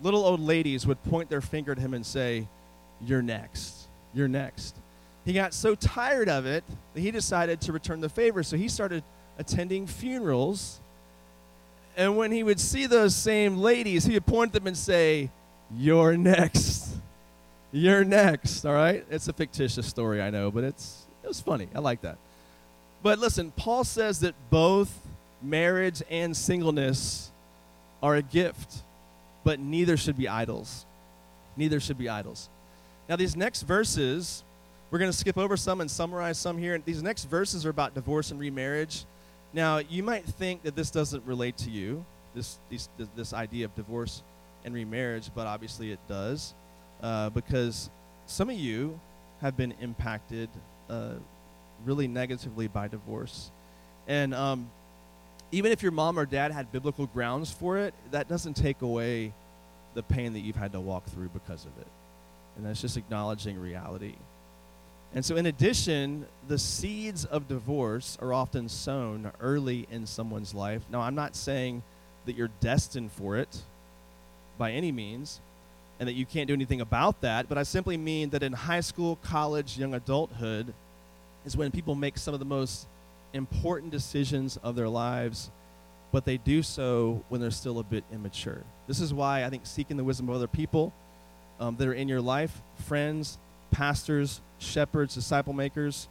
little 0.01 0.25
old 0.25 0.41
ladies 0.41 0.87
would 0.87 1.03
point 1.05 1.31
their 1.31 1.41
finger 1.41 1.73
at 1.73 1.79
him 1.79 1.95
and 1.95 2.05
say, 2.05 2.49
You're 3.01 3.23
next. 3.23 3.87
You're 4.13 4.29
next. 4.29 4.77
He 5.25 5.33
got 5.33 5.55
so 5.55 5.75
tired 5.75 6.29
of 6.29 6.47
it 6.47 6.65
that 6.95 7.01
he 7.01 7.11
decided 7.11 7.61
to 7.63 7.73
return 7.73 8.01
the 8.01 8.09
favor. 8.09 8.43
So 8.43 8.57
he 8.57 8.69
started 8.69 9.05
attending 9.39 9.87
funerals. 9.87 10.81
And 11.97 12.17
when 12.17 12.33
he 12.33 12.43
would 12.43 12.59
see 12.59 12.87
those 12.87 13.15
same 13.15 13.59
ladies, 13.59 14.05
he 14.05 14.15
would 14.15 14.27
point 14.27 14.53
them 14.53 14.67
and 14.67 14.77
say, 14.77 15.31
You're 15.75 16.17
next. 16.17 16.89
You're 17.71 18.05
next. 18.05 18.65
All 18.65 18.75
right? 18.75 19.05
It's 19.11 19.29
a 19.29 19.33
fictitious 19.33 19.87
story, 19.87 20.21
I 20.21 20.31
know, 20.31 20.51
but 20.51 20.65
it's 20.65 21.07
it 21.23 21.29
was 21.29 21.41
funny. 21.41 21.69
I 21.75 21.79
like 21.79 22.03
that. 22.03 22.19
But 23.03 23.19
listen, 23.19 23.53
Paul 23.53 23.85
says 23.85 24.21
that 24.21 24.35
both 24.51 24.97
marriage 25.42 26.02
and 26.11 26.37
singleness 26.37 27.31
are 28.02 28.16
a 28.16 28.22
gift, 28.22 28.83
but 29.44 29.61
neither 29.61 29.96
should 29.96 30.16
be 30.16 30.28
idols. 30.28 30.87
Neither 31.57 31.81
should 31.81 31.98
be 31.98 32.09
idols. 32.09 32.48
Now, 33.09 33.16
these 33.16 33.37
next 33.37 33.62
verses 33.62 34.44
we're 34.92 34.98
going 34.98 35.11
to 35.11 35.16
skip 35.16 35.38
over 35.38 35.57
some 35.57 35.81
and 35.81 35.90
summarize 35.90 36.37
some 36.37 36.59
here. 36.59 36.74
And 36.74 36.85
These 36.85 37.02
next 37.02 37.24
verses 37.24 37.64
are 37.64 37.70
about 37.70 37.94
divorce 37.94 38.31
and 38.31 38.38
remarriage. 38.38 39.07
Now, 39.55 39.78
you 39.78 40.02
might 40.02 40.26
think 40.26 40.64
that 40.64 40.76
this 40.76 40.90
doesn't 40.90 41.24
relate 41.24 41.57
to 41.59 41.70
you, 41.70 42.05
this, 42.35 42.59
this, 42.70 42.90
this 43.16 43.33
idea 43.33 43.64
of 43.64 43.74
divorce 43.74 44.22
and 44.66 44.74
remarriage, 44.74 45.31
but 45.35 45.46
obviously 45.46 45.92
it 45.92 45.98
does, 46.09 46.52
uh, 47.02 47.31
because 47.31 47.88
some 48.26 48.50
of 48.50 48.57
you 48.57 49.00
have 49.40 49.57
been 49.57 49.72
impacted 49.81 50.50
uh, 50.90 51.14
really 51.87 52.07
negatively 52.07 52.68
by 52.68 52.87
divorce. 52.87 53.50
And 54.07 54.35
um, 54.35 54.70
even 55.53 55.71
if 55.71 55.83
your 55.83 55.93
mom 55.93 56.19
or 56.19 56.27
dad 56.27 56.51
had 56.51 56.73
biblical 56.73 57.07
grounds 57.07 57.53
for 57.53 57.79
it, 57.79 57.95
that 58.11 58.29
doesn't 58.29 58.55
take 58.55 58.81
away 58.83 59.33
the 59.95 60.03
pain 60.03 60.33
that 60.33 60.41
you've 60.41 60.57
had 60.57 60.73
to 60.73 60.81
walk 60.81 61.05
through 61.07 61.29
because 61.29 61.67
of 61.67 61.79
it. 61.79 61.87
And 62.57 62.67
that's 62.67 62.81
just 62.81 62.97
acknowledging 62.97 63.61
reality. 63.61 64.15
And 65.15 65.23
so, 65.23 65.37
in 65.37 65.45
addition, 65.45 66.27
the 66.49 66.59
seeds 66.59 67.27
of 67.27 67.47
divorce 67.47 68.17
are 68.23 68.33
often 68.33 68.69
sown 68.69 69.31
early 69.41 69.87
in 69.91 70.07
someone's 70.07 70.55
life. 70.55 70.83
Now, 70.91 71.01
I'm 71.01 71.15
not 71.15 71.37
saying 71.37 71.83
that 72.25 72.35
you're 72.35 72.51
destined 72.61 73.12
for 73.12 73.37
it 73.37 73.62
by 74.57 74.73
any 74.73 74.91
means 74.91 75.41
and 76.01 76.09
that 76.09 76.15
you 76.15 76.25
can't 76.25 76.49
do 76.49 76.55
anything 76.55 76.81
about 76.81 77.21
that, 77.21 77.49
but 77.49 77.59
I 77.59 77.62
simply 77.62 77.99
mean 77.99 78.31
that 78.31 78.43
in 78.43 78.55
high 78.55 78.81
school, 78.81 79.17
college, 79.23 79.79
young 79.79 79.93
adulthood 79.93 80.73
is 81.45 81.57
when 81.57 81.71
people 81.71 81.95
make 81.95 82.17
some 82.17 82.33
of 82.33 82.41
the 82.41 82.47
most 82.47 82.87
important 83.33 83.92
decisions 83.92 84.57
of 84.59 84.77
their 84.77 84.88
lives, 84.88 85.51
but 86.12 86.25
they 86.25 86.37
do 86.37 86.62
so 86.62 87.25
when 87.29 87.40
they're 87.40 87.51
still 87.51 87.79
a 87.79 87.85
bit 87.85 88.05
immature. 88.12 88.62
This 88.87 89.01
is 89.01 89.14
why 89.14 89.45
I 89.45 89.51
think 89.51 89.66
seeking 89.66 89.97
the 89.97 90.05
wisdom 90.05 90.29
of 90.29 90.35
other 90.35 90.47
people 90.47 90.92
um, 91.59 91.77
that 91.77 91.88
are 91.88 91.95
in 91.95 92.09
your 92.09 92.21
life, 92.21 92.61
friends, 92.87 93.38
pastors, 93.71 94.40
shepherds, 94.59 95.14
disciple 95.14 95.53
makers 95.53 96.09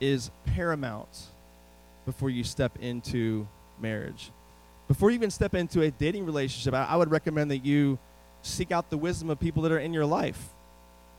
is 0.00 0.30
paramount 0.46 1.08
before 2.06 2.30
you 2.30 2.44
step 2.44 2.78
into 2.80 3.46
marriage. 3.80 4.30
Before 4.88 5.10
you 5.10 5.14
even 5.14 5.30
step 5.30 5.54
into 5.54 5.82
a 5.82 5.90
dating 5.90 6.26
relationship, 6.26 6.74
I, 6.74 6.84
I 6.84 6.96
would 6.96 7.10
recommend 7.10 7.50
that 7.50 7.64
you 7.64 7.98
seek 8.42 8.72
out 8.72 8.90
the 8.90 8.96
wisdom 8.96 9.30
of 9.30 9.38
people 9.38 9.62
that 9.62 9.72
are 9.72 9.78
in 9.78 9.92
your 9.92 10.06
life 10.06 10.48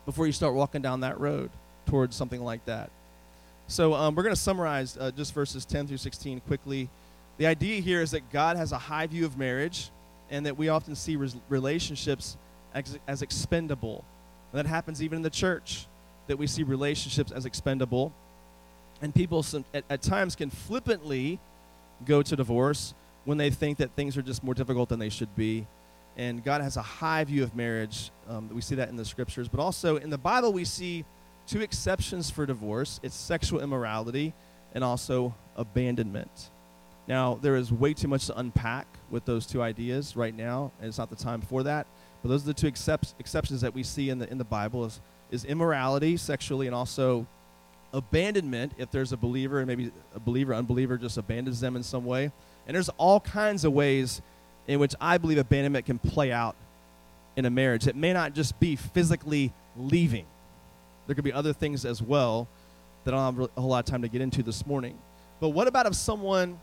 before 0.04 0.26
you 0.26 0.32
start 0.32 0.54
walking 0.54 0.82
down 0.82 1.00
that 1.00 1.20
road 1.20 1.50
towards 1.86 2.16
something 2.16 2.42
like 2.42 2.64
that. 2.66 2.90
So 3.72 3.94
um, 3.94 4.14
we're 4.14 4.22
going 4.22 4.34
to 4.34 4.40
summarize 4.40 4.98
uh, 4.98 5.12
just 5.12 5.32
verses 5.32 5.64
10 5.64 5.86
through 5.86 5.96
16 5.96 6.40
quickly. 6.40 6.90
The 7.38 7.46
idea 7.46 7.80
here 7.80 8.02
is 8.02 8.10
that 8.10 8.30
God 8.30 8.58
has 8.58 8.70
a 8.72 8.76
high 8.76 9.06
view 9.06 9.24
of 9.24 9.38
marriage, 9.38 9.88
and 10.28 10.44
that 10.44 10.58
we 10.58 10.68
often 10.68 10.94
see 10.94 11.16
res- 11.16 11.36
relationships 11.48 12.36
as, 12.74 12.98
as 13.08 13.22
expendable. 13.22 14.04
And 14.52 14.58
that 14.58 14.66
happens 14.66 15.02
even 15.02 15.16
in 15.16 15.22
the 15.22 15.30
church, 15.30 15.86
that 16.26 16.36
we 16.36 16.46
see 16.46 16.64
relationships 16.64 17.32
as 17.32 17.46
expendable. 17.46 18.12
And 19.00 19.14
people 19.14 19.42
some, 19.42 19.64
at, 19.72 19.84
at 19.88 20.02
times 20.02 20.36
can 20.36 20.50
flippantly 20.50 21.40
go 22.04 22.20
to 22.20 22.36
divorce 22.36 22.92
when 23.24 23.38
they 23.38 23.48
think 23.48 23.78
that 23.78 23.96
things 23.96 24.18
are 24.18 24.22
just 24.22 24.44
more 24.44 24.52
difficult 24.52 24.90
than 24.90 24.98
they 24.98 25.08
should 25.08 25.34
be. 25.34 25.66
And 26.18 26.44
God 26.44 26.60
has 26.60 26.76
a 26.76 26.82
high 26.82 27.24
view 27.24 27.42
of 27.42 27.56
marriage. 27.56 28.10
Um, 28.28 28.50
we 28.52 28.60
see 28.60 28.74
that 28.74 28.90
in 28.90 28.96
the 28.96 29.04
scriptures. 29.06 29.48
But 29.48 29.60
also 29.60 29.96
in 29.96 30.10
the 30.10 30.18
Bible, 30.18 30.52
we 30.52 30.66
see 30.66 31.06
two 31.46 31.60
exceptions 31.60 32.30
for 32.30 32.46
divorce 32.46 33.00
it's 33.02 33.14
sexual 33.14 33.60
immorality 33.60 34.32
and 34.74 34.82
also 34.82 35.34
abandonment. 35.56 36.50
Now, 37.08 37.38
there 37.42 37.56
is 37.56 37.72
way 37.72 37.94
too 37.94 38.08
much 38.08 38.26
to 38.26 38.38
unpack 38.38 38.86
with 39.10 39.24
those 39.24 39.46
two 39.46 39.60
ideas 39.60 40.16
right 40.16 40.34
now, 40.34 40.70
and 40.78 40.88
it's 40.88 40.98
not 40.98 41.10
the 41.10 41.16
time 41.16 41.40
for 41.40 41.64
that. 41.64 41.86
But 42.22 42.28
those 42.28 42.44
are 42.44 42.46
the 42.46 42.54
two 42.54 42.68
except, 42.68 43.14
exceptions 43.18 43.60
that 43.62 43.74
we 43.74 43.82
see 43.82 44.08
in 44.08 44.18
the, 44.18 44.30
in 44.30 44.38
the 44.38 44.44
Bible 44.44 44.84
is, 44.84 45.00
is 45.30 45.44
immorality 45.44 46.16
sexually 46.16 46.66
and 46.66 46.74
also 46.74 47.26
abandonment 47.92 48.72
if 48.78 48.90
there's 48.90 49.12
a 49.12 49.16
believer 49.16 49.58
and 49.58 49.66
maybe 49.66 49.90
a 50.14 50.20
believer, 50.20 50.54
unbeliever 50.54 50.96
just 50.96 51.18
abandons 51.18 51.60
them 51.60 51.76
in 51.76 51.82
some 51.82 52.04
way. 52.04 52.30
And 52.66 52.74
there's 52.74 52.88
all 52.90 53.20
kinds 53.20 53.64
of 53.64 53.72
ways 53.72 54.22
in 54.68 54.78
which 54.78 54.94
I 55.00 55.18
believe 55.18 55.38
abandonment 55.38 55.84
can 55.84 55.98
play 55.98 56.30
out 56.30 56.54
in 57.36 57.44
a 57.44 57.50
marriage. 57.50 57.86
It 57.86 57.96
may 57.96 58.12
not 58.12 58.34
just 58.34 58.58
be 58.60 58.76
physically 58.76 59.52
leaving. 59.76 60.26
There 61.06 61.14
could 61.14 61.24
be 61.24 61.32
other 61.32 61.52
things 61.52 61.84
as 61.84 62.02
well 62.02 62.48
that 63.04 63.14
I 63.14 63.16
don't 63.16 63.36
have 63.36 63.50
a 63.56 63.60
whole 63.60 63.70
lot 63.70 63.80
of 63.80 63.90
time 63.90 64.02
to 64.02 64.08
get 64.08 64.20
into 64.20 64.42
this 64.42 64.66
morning. 64.66 64.96
But 65.40 65.50
what 65.50 65.66
about 65.66 65.86
if 65.86 65.94
someone 65.94 66.58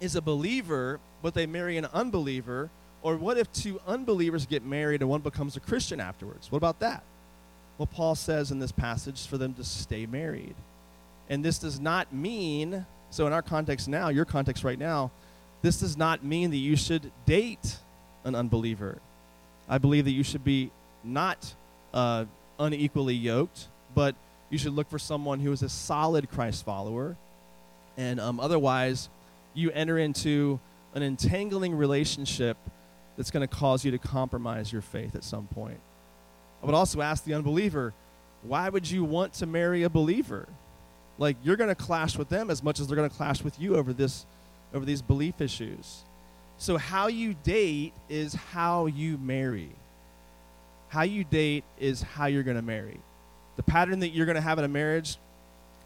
is 0.00 0.16
a 0.16 0.22
believer, 0.22 0.98
but 1.22 1.34
they 1.34 1.46
marry 1.46 1.76
an 1.76 1.86
unbeliever? 1.86 2.70
Or 3.02 3.16
what 3.16 3.38
if 3.38 3.52
two 3.52 3.80
unbelievers 3.86 4.46
get 4.46 4.64
married 4.64 5.00
and 5.02 5.10
one 5.10 5.20
becomes 5.20 5.56
a 5.56 5.60
Christian 5.60 6.00
afterwards? 6.00 6.50
What 6.50 6.58
about 6.58 6.80
that? 6.80 7.04
Well, 7.78 7.86
Paul 7.86 8.14
says 8.14 8.50
in 8.50 8.58
this 8.58 8.72
passage 8.72 9.26
for 9.26 9.36
them 9.36 9.54
to 9.54 9.64
stay 9.64 10.06
married. 10.06 10.54
And 11.28 11.44
this 11.44 11.58
does 11.58 11.80
not 11.80 12.12
mean, 12.12 12.86
so 13.10 13.26
in 13.26 13.32
our 13.32 13.42
context 13.42 13.88
now, 13.88 14.08
your 14.08 14.24
context 14.24 14.64
right 14.64 14.78
now, 14.78 15.10
this 15.62 15.80
does 15.80 15.96
not 15.96 16.24
mean 16.24 16.50
that 16.50 16.58
you 16.58 16.76
should 16.76 17.10
date 17.26 17.78
an 18.24 18.34
unbeliever. 18.34 18.98
I 19.68 19.78
believe 19.78 20.04
that 20.04 20.12
you 20.12 20.22
should 20.22 20.44
be 20.44 20.70
not 21.02 21.54
uh, 21.92 22.26
unequally 22.58 23.14
yoked, 23.14 23.68
but 23.94 24.14
you 24.50 24.58
should 24.58 24.72
look 24.72 24.88
for 24.88 24.98
someone 24.98 25.40
who 25.40 25.52
is 25.52 25.62
a 25.62 25.68
solid 25.68 26.30
Christ 26.30 26.64
follower. 26.64 27.16
And 27.96 28.20
um, 28.20 28.40
otherwise, 28.40 29.08
you 29.54 29.70
enter 29.70 29.98
into 29.98 30.60
an 30.94 31.02
entangling 31.02 31.74
relationship 31.74 32.56
that's 33.16 33.30
going 33.30 33.46
to 33.46 33.52
cause 33.52 33.84
you 33.84 33.90
to 33.90 33.98
compromise 33.98 34.72
your 34.72 34.82
faith 34.82 35.14
at 35.14 35.24
some 35.24 35.46
point. 35.46 35.80
I 36.62 36.66
would 36.66 36.74
also 36.74 37.00
ask 37.00 37.24
the 37.24 37.34
unbeliever, 37.34 37.92
why 38.42 38.68
would 38.68 38.90
you 38.90 39.04
want 39.04 39.34
to 39.34 39.46
marry 39.46 39.82
a 39.82 39.90
believer? 39.90 40.48
Like 41.18 41.36
you're 41.42 41.56
going 41.56 41.68
to 41.68 41.74
clash 41.74 42.16
with 42.16 42.28
them 42.28 42.50
as 42.50 42.62
much 42.62 42.80
as 42.80 42.86
they're 42.86 42.96
going 42.96 43.10
to 43.10 43.16
clash 43.16 43.42
with 43.42 43.60
you 43.60 43.76
over 43.76 43.92
this 43.92 44.26
over 44.72 44.84
these 44.84 45.02
belief 45.02 45.40
issues. 45.40 46.02
So 46.58 46.76
how 46.76 47.06
you 47.06 47.34
date 47.44 47.92
is 48.08 48.34
how 48.34 48.86
you 48.86 49.18
marry. 49.18 49.70
How 50.94 51.02
you 51.02 51.24
date 51.24 51.64
is 51.80 52.02
how 52.02 52.26
you're 52.26 52.44
going 52.44 52.56
to 52.56 52.62
marry. 52.62 53.00
The 53.56 53.64
pattern 53.64 53.98
that 53.98 54.10
you're 54.10 54.26
going 54.26 54.36
to 54.36 54.40
have 54.40 54.60
in 54.60 54.64
a 54.64 54.68
marriage 54.68 55.16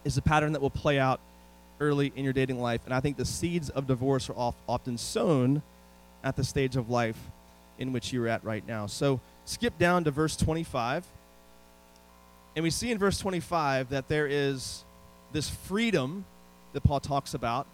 is 0.04 0.16
the 0.16 0.20
pattern 0.20 0.52
that 0.52 0.60
will 0.60 0.68
play 0.68 0.98
out 0.98 1.18
early 1.80 2.12
in 2.14 2.24
your 2.24 2.34
dating 2.34 2.60
life. 2.60 2.82
And 2.84 2.92
I 2.92 3.00
think 3.00 3.16
the 3.16 3.24
seeds 3.24 3.70
of 3.70 3.86
divorce 3.86 4.28
are 4.28 4.52
often 4.68 4.98
sown 4.98 5.62
at 6.22 6.36
the 6.36 6.44
stage 6.44 6.76
of 6.76 6.90
life 6.90 7.16
in 7.78 7.90
which 7.94 8.12
you're 8.12 8.28
at 8.28 8.44
right 8.44 8.62
now. 8.68 8.84
So 8.86 9.18
skip 9.46 9.78
down 9.78 10.04
to 10.04 10.10
verse 10.10 10.36
25. 10.36 11.06
And 12.54 12.62
we 12.62 12.68
see 12.68 12.90
in 12.90 12.98
verse 12.98 13.16
25 13.16 13.88
that 13.88 14.08
there 14.08 14.26
is 14.26 14.84
this 15.32 15.48
freedom 15.48 16.26
that 16.74 16.82
Paul 16.82 17.00
talks 17.00 17.32
about 17.32 17.66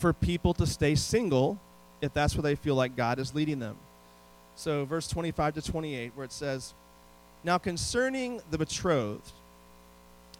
for 0.00 0.12
people 0.12 0.52
to 0.54 0.66
stay 0.66 0.96
single 0.96 1.60
if 2.00 2.12
that's 2.12 2.34
where 2.34 2.42
they 2.42 2.56
feel 2.56 2.74
like 2.74 2.96
God 2.96 3.20
is 3.20 3.36
leading 3.36 3.60
them. 3.60 3.76
So, 4.56 4.84
verse 4.86 5.06
25 5.06 5.54
to 5.54 5.62
28, 5.62 6.12
where 6.14 6.24
it 6.24 6.32
says, 6.32 6.74
Now 7.44 7.58
concerning 7.58 8.40
the 8.50 8.58
betrothed, 8.58 9.32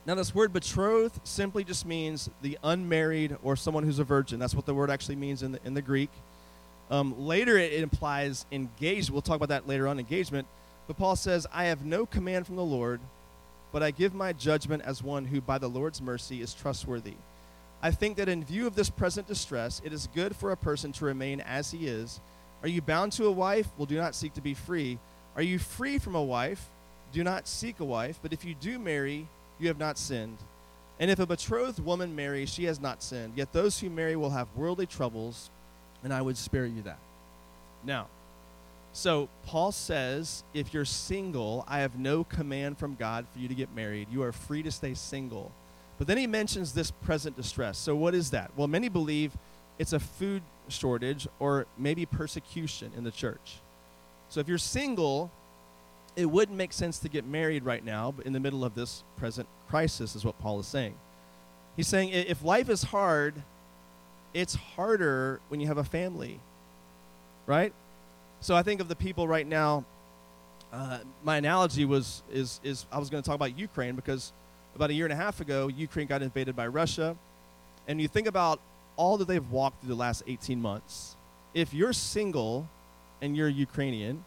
now 0.07 0.15
this 0.15 0.35
word 0.35 0.53
betrothed 0.53 1.21
simply 1.25 1.65
just 1.65 1.85
means 1.85 2.31
the 2.41 2.59
unmarried 2.63 3.37
or 3.43 3.57
someone 3.57 3.85
who's 3.85 3.99
a 3.99 4.05
virgin. 4.05 4.39
That's 4.39 4.55
what 4.55 4.65
the 4.65 4.75
word 4.75 4.91
actually 4.91 5.17
means 5.17 5.43
in 5.43 5.53
the, 5.53 5.61
in 5.65 5.75
the 5.75 5.83
Greek. 5.83 6.11
Um, 6.91 7.27
later, 7.27 7.59
it 7.59 7.73
implies 7.73 8.47
engaged. 8.53 9.11
We'll 9.11 9.23
talk 9.23 9.37
about 9.37 9.49
that 9.49 9.67
later 9.67 9.89
on, 9.89 9.99
engagement. 9.99 10.47
But 10.87 10.97
Paul 10.97 11.17
says, 11.17 11.47
I 11.53 11.65
have 11.65 11.85
no 11.85 12.07
command 12.07 12.47
from 12.47 12.55
the 12.55 12.65
Lord, 12.65 13.01
but 13.73 13.83
I 13.83 13.91
give 13.91 14.15
my 14.15 14.33
judgment 14.33 14.85
as 14.87 15.03
one 15.03 15.25
who, 15.25 15.41
by 15.41 15.59
the 15.59 15.69
Lord's 15.69 16.01
mercy, 16.01 16.41
is 16.41 16.55
trustworthy. 16.55 17.15
I 17.83 17.91
think 17.91 18.17
that 18.17 18.29
in 18.29 18.45
view 18.45 18.69
of 18.69 18.77
this 18.77 18.89
present 18.89 19.27
distress, 19.27 19.83
it 19.85 19.93
is 19.93 20.09
good 20.15 20.37
for 20.37 20.53
a 20.53 20.57
person 20.57 20.93
to 20.93 21.05
remain 21.05 21.41
as 21.41 21.73
he 21.73 21.89
is. 21.89 22.21
Are 22.63 22.69
you 22.69 22.83
bound 22.83 23.13
to 23.13 23.27
a 23.27 23.31
wife? 23.31 23.69
Well, 23.77 23.87
do 23.87 23.97
not 23.97 24.15
seek 24.15 24.35
to 24.35 24.41
be 24.41 24.55
free. 24.55 24.99
Are 25.35 25.43
you 25.43 25.59
free 25.59 25.99
from 25.99 26.15
a 26.15 26.23
wife? 26.23 26.65
Do 27.13 27.23
not 27.23 27.47
seek 27.47 27.81
a 27.81 27.85
wife. 27.85 28.19
But 28.23 28.33
if 28.33 28.45
you 28.45 28.55
do 28.55 28.79
marry, 28.79 29.29
you 29.59 29.69
have 29.69 29.79
not 29.79 29.99
sinned. 29.99 30.39
And 30.99 31.11
if 31.11 31.19
a 31.19 31.27
betrothed 31.27 31.79
woman 31.79 32.17
marries, 32.17 32.49
she 32.49 32.65
has 32.65 32.81
not 32.81 33.03
sinned. 33.03 33.35
Yet 33.37 33.53
those 33.53 33.79
who 33.79 33.91
marry 33.91 34.17
will 34.17 34.31
have 34.31 34.49
worldly 34.57 34.87
troubles 34.87 35.51
and 36.03 36.13
I 36.13 36.23
would 36.23 36.37
spare 36.37 36.67
you 36.67 36.83
that. 36.83 36.99
Now, 37.85 38.07
so 38.93 39.29
Paul 39.45 39.73
says, 39.73 40.45
if 40.55 40.73
you're 40.73 40.85
single, 40.85 41.65
I 41.69 41.81
have 41.81 41.99
no 41.99 42.25
command 42.25 42.79
from 42.79 42.95
God 42.95 43.27
for 43.33 43.41
you 43.41 43.49
to 43.49 43.55
get 43.55 43.75
married. 43.75 44.09
You 44.11 44.23
are 44.23 44.33
free 44.33 44.63
to 44.63 44.71
stay 44.71 44.95
single. 44.95 45.53
But 45.99 46.07
then 46.07 46.17
he 46.17 46.27
mentions 46.27 46.73
this 46.73 46.91
present 46.91 47.37
distress. 47.37 47.77
So 47.77 47.97
what 47.97 48.15
is 48.15 48.31
that? 48.31 48.51
Well, 48.57 48.69
many 48.69 48.89
believe 48.89 49.33
it's 49.79 49.93
a 49.93 50.01
food 50.01 50.43
shortage 50.69 51.29
or 51.39 51.67
maybe 51.79 52.07
persecution 52.07 52.93
in 52.97 53.05
the 53.05 53.11
church. 53.11 53.59
So 54.29 54.41
if 54.41 54.49
you're 54.49 54.59
single, 54.59 55.31
it 56.17 56.27
wouldn't 56.27 56.57
make 56.57 56.73
sense 56.73 56.99
to 57.01 57.09
get 57.09 57.27
married 57.27 57.65
right 57.65 57.85
now, 57.85 58.13
but 58.17 58.27
in 58.27 58.33
the 58.33 58.41
middle 58.41 58.65
of 58.65 58.75
this 58.75 59.05
present 59.17 59.49
crisis 59.69 60.17
is 60.17 60.25
what 60.25 60.39
Paul 60.39 60.61
is 60.61 60.67
saying. 60.67 60.95
He's 61.77 61.89
saying 61.89 62.09
if 62.09 62.43
life 62.43 62.71
is 62.71 62.85
hard, 62.85 63.35
it's 64.33 64.55
harder 64.55 65.41
when 65.49 65.61
you 65.61 65.67
have 65.67 65.79
a 65.79 65.85
family, 65.85 66.41
right? 67.47 67.73
So 68.41 68.55
I 68.55 68.63
think 68.63 68.81
of 68.81 68.89
the 68.89 68.97
people 68.97 69.29
right 69.29 69.47
now. 69.47 69.85
Uh, 70.73 70.99
my 71.23 71.37
analogy 71.37 71.85
was 71.85 72.23
is 72.31 72.61
is 72.65 72.87
I 72.91 72.99
was 72.99 73.09
going 73.09 73.23
to 73.23 73.27
talk 73.27 73.37
about 73.37 73.57
Ukraine 73.59 73.95
because 73.95 74.33
about 74.75 74.91
a 74.91 74.95
year 74.95 75.07
and 75.07 75.13
a 75.13 75.17
half 75.17 75.41
ago, 75.41 75.69
Ukraine 75.69 76.07
got 76.07 76.23
invaded 76.23 76.57
by 76.57 76.67
Russia, 76.67 77.17
and 77.89 78.01
you 78.01 78.09
think 78.09 78.27
about 78.27 78.61
all 78.97 79.19
that 79.19 79.29
they've 79.29 79.51
walked 79.51 79.81
through 79.81 79.89
the 79.89 79.95
last 79.95 80.23
18 80.27 80.61
months. 80.61 81.17
If 81.55 81.73
you're 81.73 81.93
single 81.93 82.69
and 83.23 83.37
you're 83.37 83.49
Ukrainian, 83.49 84.25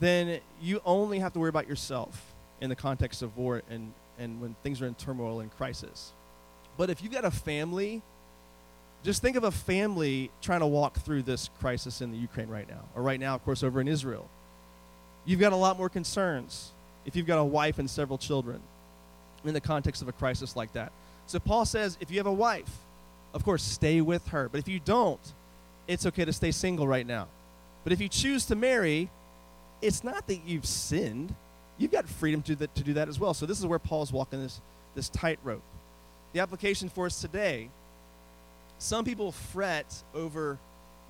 then 0.00 0.40
you 0.60 0.80
only 0.84 1.18
have 1.18 1.32
to 1.32 1.38
worry 1.38 1.48
about 1.48 1.68
yourself 1.68 2.34
in 2.60 2.68
the 2.68 2.76
context 2.76 3.22
of 3.22 3.36
war 3.36 3.62
and, 3.70 3.92
and 4.18 4.40
when 4.40 4.54
things 4.62 4.80
are 4.82 4.86
in 4.86 4.94
turmoil 4.94 5.40
and 5.40 5.50
crisis. 5.56 6.12
But 6.76 6.90
if 6.90 7.02
you've 7.02 7.12
got 7.12 7.24
a 7.24 7.30
family 7.30 8.02
just 9.02 9.20
think 9.20 9.36
of 9.36 9.44
a 9.44 9.50
family 9.50 10.30
trying 10.40 10.60
to 10.60 10.66
walk 10.66 10.98
through 11.00 11.22
this 11.22 11.50
crisis 11.58 12.00
in 12.00 12.12
the 12.12 12.16
Ukraine 12.16 12.48
right 12.48 12.68
now, 12.68 12.84
or 12.94 13.02
right 13.02 13.18
now, 13.18 13.34
of 13.34 13.44
course, 13.44 13.62
over 13.62 13.80
in 13.80 13.88
Israel. 13.88 14.28
You've 15.24 15.40
got 15.40 15.52
a 15.52 15.56
lot 15.56 15.76
more 15.76 15.88
concerns 15.88 16.70
if 17.04 17.16
you've 17.16 17.26
got 17.26 17.38
a 17.38 17.44
wife 17.44 17.78
and 17.78 17.90
several 17.90 18.18
children 18.18 18.60
in 19.44 19.54
the 19.54 19.60
context 19.60 20.02
of 20.02 20.08
a 20.08 20.12
crisis 20.12 20.54
like 20.54 20.72
that. 20.74 20.92
So 21.26 21.40
Paul 21.40 21.64
says 21.64 21.98
if 22.00 22.10
you 22.10 22.18
have 22.18 22.26
a 22.26 22.32
wife, 22.32 22.70
of 23.34 23.44
course, 23.44 23.62
stay 23.62 24.00
with 24.00 24.28
her. 24.28 24.48
But 24.48 24.58
if 24.58 24.68
you 24.68 24.80
don't, 24.80 25.20
it's 25.88 26.06
okay 26.06 26.24
to 26.24 26.32
stay 26.32 26.50
single 26.50 26.86
right 26.86 27.06
now. 27.06 27.28
But 27.84 27.92
if 27.92 28.00
you 28.00 28.08
choose 28.08 28.46
to 28.46 28.54
marry, 28.54 29.10
it's 29.80 30.04
not 30.04 30.26
that 30.28 30.46
you've 30.46 30.66
sinned. 30.66 31.34
You've 31.78 31.90
got 31.90 32.08
freedom 32.08 32.42
to, 32.42 32.56
that, 32.56 32.74
to 32.76 32.84
do 32.84 32.94
that 32.94 33.08
as 33.08 33.18
well. 33.18 33.34
So 33.34 33.46
this 33.46 33.58
is 33.58 33.66
where 33.66 33.78
Paul's 33.78 34.12
walking 34.12 34.42
this, 34.42 34.60
this 34.94 35.08
tightrope. 35.08 35.62
The 36.32 36.40
application 36.40 36.88
for 36.88 37.06
us 37.06 37.20
today 37.20 37.68
some 38.82 39.04
people 39.04 39.30
fret 39.30 39.94
over 40.12 40.58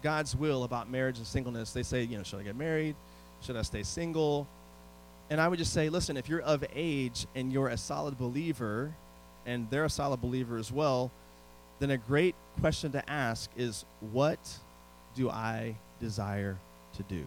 God's 0.02 0.36
will 0.36 0.64
about 0.64 0.90
marriage 0.90 1.16
and 1.16 1.26
singleness. 1.26 1.72
They 1.72 1.82
say, 1.82 2.02
you 2.02 2.18
know, 2.18 2.22
should 2.22 2.40
I 2.40 2.42
get 2.42 2.54
married? 2.54 2.94
Should 3.40 3.56
I 3.56 3.62
stay 3.62 3.82
single? 3.82 4.46
And 5.30 5.40
I 5.40 5.48
would 5.48 5.58
just 5.58 5.72
say, 5.72 5.88
listen, 5.88 6.18
if 6.18 6.28
you're 6.28 6.42
of 6.42 6.62
age 6.74 7.26
and 7.34 7.50
you're 7.50 7.68
a 7.68 7.78
solid 7.78 8.18
believer, 8.18 8.92
and 9.46 9.70
they're 9.70 9.86
a 9.86 9.90
solid 9.90 10.20
believer 10.20 10.58
as 10.58 10.70
well, 10.70 11.10
then 11.82 11.90
a 11.90 11.98
great 11.98 12.36
question 12.60 12.92
to 12.92 13.10
ask 13.10 13.50
is, 13.56 13.84
what 14.12 14.38
do 15.16 15.28
I 15.28 15.74
desire 16.00 16.56
to 16.96 17.02
do? 17.02 17.26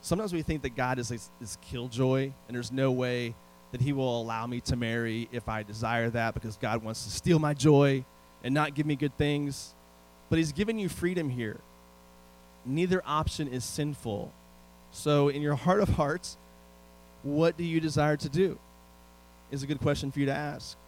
Sometimes 0.00 0.32
we 0.32 0.40
think 0.40 0.62
that 0.62 0.74
God 0.74 0.98
is 0.98 1.10
this 1.38 1.58
killjoy, 1.60 2.32
and 2.48 2.56
there's 2.56 2.72
no 2.72 2.90
way 2.90 3.34
that 3.72 3.82
He 3.82 3.92
will 3.92 4.22
allow 4.22 4.46
me 4.46 4.60
to 4.62 4.76
marry 4.76 5.28
if 5.32 5.50
I 5.50 5.62
desire 5.64 6.08
that 6.10 6.32
because 6.32 6.56
God 6.56 6.82
wants 6.82 7.04
to 7.04 7.10
steal 7.10 7.38
my 7.38 7.52
joy 7.52 8.04
and 8.42 8.54
not 8.54 8.74
give 8.74 8.86
me 8.86 8.96
good 8.96 9.16
things. 9.18 9.74
But 10.30 10.38
He's 10.38 10.52
given 10.52 10.78
you 10.78 10.88
freedom 10.88 11.28
here. 11.28 11.60
neither 12.64 13.02
option 13.04 13.48
is 13.48 13.64
sinful. 13.64 14.32
So, 14.92 15.28
in 15.28 15.42
your 15.42 15.56
heart 15.56 15.80
of 15.80 15.90
hearts, 15.90 16.38
what 17.22 17.56
do 17.58 17.64
you 17.64 17.80
desire 17.80 18.16
to 18.16 18.28
do? 18.28 18.58
Is 19.50 19.62
a 19.62 19.66
good 19.66 19.80
question 19.80 20.10
for 20.10 20.20
you 20.20 20.26
to 20.26 20.34
ask. 20.34 20.78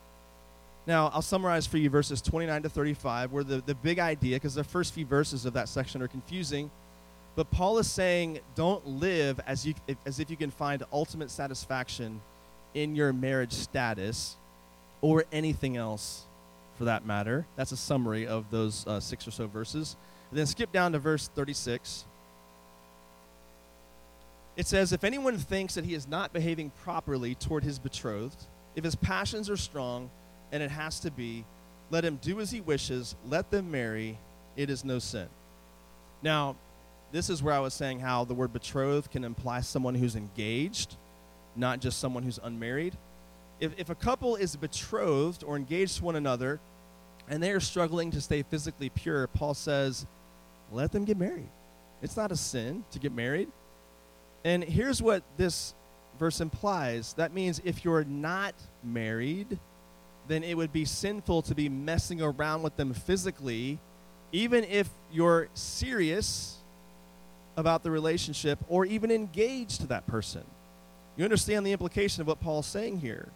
Now, 0.86 1.10
I'll 1.14 1.22
summarize 1.22 1.66
for 1.66 1.78
you 1.78 1.88
verses 1.88 2.20
29 2.20 2.62
to 2.62 2.68
35, 2.68 3.32
where 3.32 3.44
the, 3.44 3.62
the 3.64 3.74
big 3.74 3.98
idea, 3.98 4.36
because 4.36 4.54
the 4.54 4.64
first 4.64 4.92
few 4.92 5.06
verses 5.06 5.46
of 5.46 5.54
that 5.54 5.68
section 5.68 6.02
are 6.02 6.08
confusing, 6.08 6.70
but 7.36 7.50
Paul 7.50 7.78
is 7.78 7.90
saying 7.90 8.40
don't 8.54 8.86
live 8.86 9.40
as, 9.46 9.66
you, 9.66 9.74
as 10.06 10.20
if 10.20 10.30
you 10.30 10.36
can 10.36 10.50
find 10.50 10.82
ultimate 10.92 11.30
satisfaction 11.30 12.20
in 12.74 12.94
your 12.94 13.12
marriage 13.12 13.52
status 13.52 14.36
or 15.00 15.24
anything 15.32 15.76
else 15.76 16.24
for 16.76 16.84
that 16.84 17.06
matter. 17.06 17.46
That's 17.56 17.72
a 17.72 17.76
summary 17.76 18.26
of 18.26 18.50
those 18.50 18.86
uh, 18.86 19.00
six 19.00 19.26
or 19.26 19.30
so 19.30 19.46
verses. 19.46 19.96
And 20.30 20.38
then 20.38 20.46
skip 20.46 20.70
down 20.70 20.92
to 20.92 20.98
verse 20.98 21.28
36. 21.28 22.04
It 24.56 24.66
says, 24.66 24.92
If 24.92 25.02
anyone 25.02 25.38
thinks 25.38 25.74
that 25.74 25.84
he 25.84 25.94
is 25.94 26.06
not 26.06 26.32
behaving 26.32 26.70
properly 26.82 27.34
toward 27.34 27.64
his 27.64 27.78
betrothed, 27.78 28.44
if 28.76 28.84
his 28.84 28.94
passions 28.94 29.50
are 29.50 29.56
strong, 29.56 30.10
and 30.54 30.62
it 30.62 30.70
has 30.70 31.00
to 31.00 31.10
be, 31.10 31.44
let 31.90 32.04
him 32.04 32.16
do 32.22 32.40
as 32.40 32.52
he 32.52 32.60
wishes, 32.60 33.16
let 33.26 33.50
them 33.50 33.72
marry, 33.72 34.16
it 34.56 34.70
is 34.70 34.84
no 34.84 35.00
sin. 35.00 35.26
Now, 36.22 36.54
this 37.10 37.28
is 37.28 37.42
where 37.42 37.52
I 37.52 37.58
was 37.58 37.74
saying 37.74 37.98
how 37.98 38.24
the 38.24 38.34
word 38.34 38.52
betrothed 38.52 39.10
can 39.10 39.24
imply 39.24 39.62
someone 39.62 39.96
who's 39.96 40.14
engaged, 40.14 40.94
not 41.56 41.80
just 41.80 41.98
someone 41.98 42.22
who's 42.22 42.38
unmarried. 42.40 42.96
If, 43.58 43.72
if 43.76 43.90
a 43.90 43.96
couple 43.96 44.36
is 44.36 44.54
betrothed 44.54 45.42
or 45.42 45.56
engaged 45.56 45.96
to 45.96 46.04
one 46.04 46.14
another 46.14 46.60
and 47.28 47.42
they 47.42 47.50
are 47.50 47.58
struggling 47.58 48.12
to 48.12 48.20
stay 48.20 48.42
physically 48.42 48.90
pure, 48.90 49.26
Paul 49.26 49.54
says, 49.54 50.06
let 50.70 50.92
them 50.92 51.04
get 51.04 51.16
married. 51.16 51.50
It's 52.00 52.16
not 52.16 52.30
a 52.30 52.36
sin 52.36 52.84
to 52.92 53.00
get 53.00 53.12
married. 53.12 53.48
And 54.44 54.62
here's 54.62 55.02
what 55.02 55.24
this 55.36 55.74
verse 56.16 56.40
implies 56.40 57.14
that 57.14 57.34
means 57.34 57.60
if 57.64 57.84
you're 57.84 58.04
not 58.04 58.54
married, 58.84 59.58
then 60.28 60.42
it 60.42 60.56
would 60.56 60.72
be 60.72 60.84
sinful 60.84 61.42
to 61.42 61.54
be 61.54 61.68
messing 61.68 62.22
around 62.22 62.62
with 62.62 62.76
them 62.76 62.94
physically, 62.94 63.78
even 64.32 64.64
if 64.64 64.88
you're 65.12 65.48
serious 65.54 66.56
about 67.56 67.82
the 67.82 67.90
relationship 67.90 68.58
or 68.68 68.84
even 68.84 69.10
engaged 69.10 69.80
to 69.80 69.86
that 69.88 70.06
person. 70.06 70.42
You 71.16 71.24
understand 71.24 71.66
the 71.66 71.72
implication 71.72 72.20
of 72.20 72.26
what 72.26 72.40
Paul's 72.40 72.66
saying 72.66 73.00
here. 73.00 73.28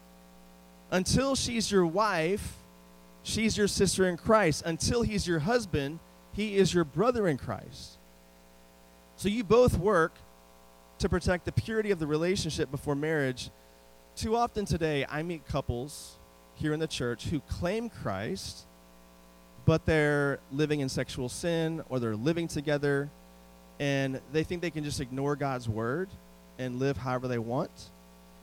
Until 0.90 1.36
she's 1.36 1.70
your 1.70 1.86
wife, 1.86 2.54
she's 3.22 3.56
your 3.56 3.68
sister 3.68 4.08
in 4.08 4.16
Christ. 4.16 4.62
Until 4.66 5.02
he's 5.02 5.26
your 5.26 5.38
husband, 5.38 6.00
he 6.32 6.56
is 6.56 6.74
your 6.74 6.84
brother 6.84 7.28
in 7.28 7.36
Christ. 7.36 7.98
So 9.16 9.28
you 9.28 9.44
both 9.44 9.78
work 9.78 10.14
to 10.98 11.08
protect 11.08 11.44
the 11.44 11.52
purity 11.52 11.90
of 11.90 11.98
the 11.98 12.06
relationship 12.06 12.70
before 12.70 12.94
marriage. 12.94 13.50
Too 14.16 14.34
often 14.34 14.64
today, 14.64 15.06
I 15.08 15.22
meet 15.22 15.46
couples 15.46 16.17
here 16.58 16.72
in 16.72 16.80
the 16.80 16.86
church 16.86 17.26
who 17.26 17.40
claim 17.40 17.88
Christ, 17.88 18.66
but 19.64 19.86
they're 19.86 20.40
living 20.52 20.80
in 20.80 20.88
sexual 20.88 21.28
sin 21.28 21.82
or 21.88 22.00
they're 22.00 22.16
living 22.16 22.48
together 22.48 23.10
and 23.80 24.20
they 24.32 24.42
think 24.42 24.62
they 24.62 24.70
can 24.70 24.84
just 24.84 25.00
ignore 25.00 25.36
God's 25.36 25.68
word 25.68 26.08
and 26.58 26.80
live 26.80 26.96
however 26.96 27.28
they 27.28 27.38
want. 27.38 27.70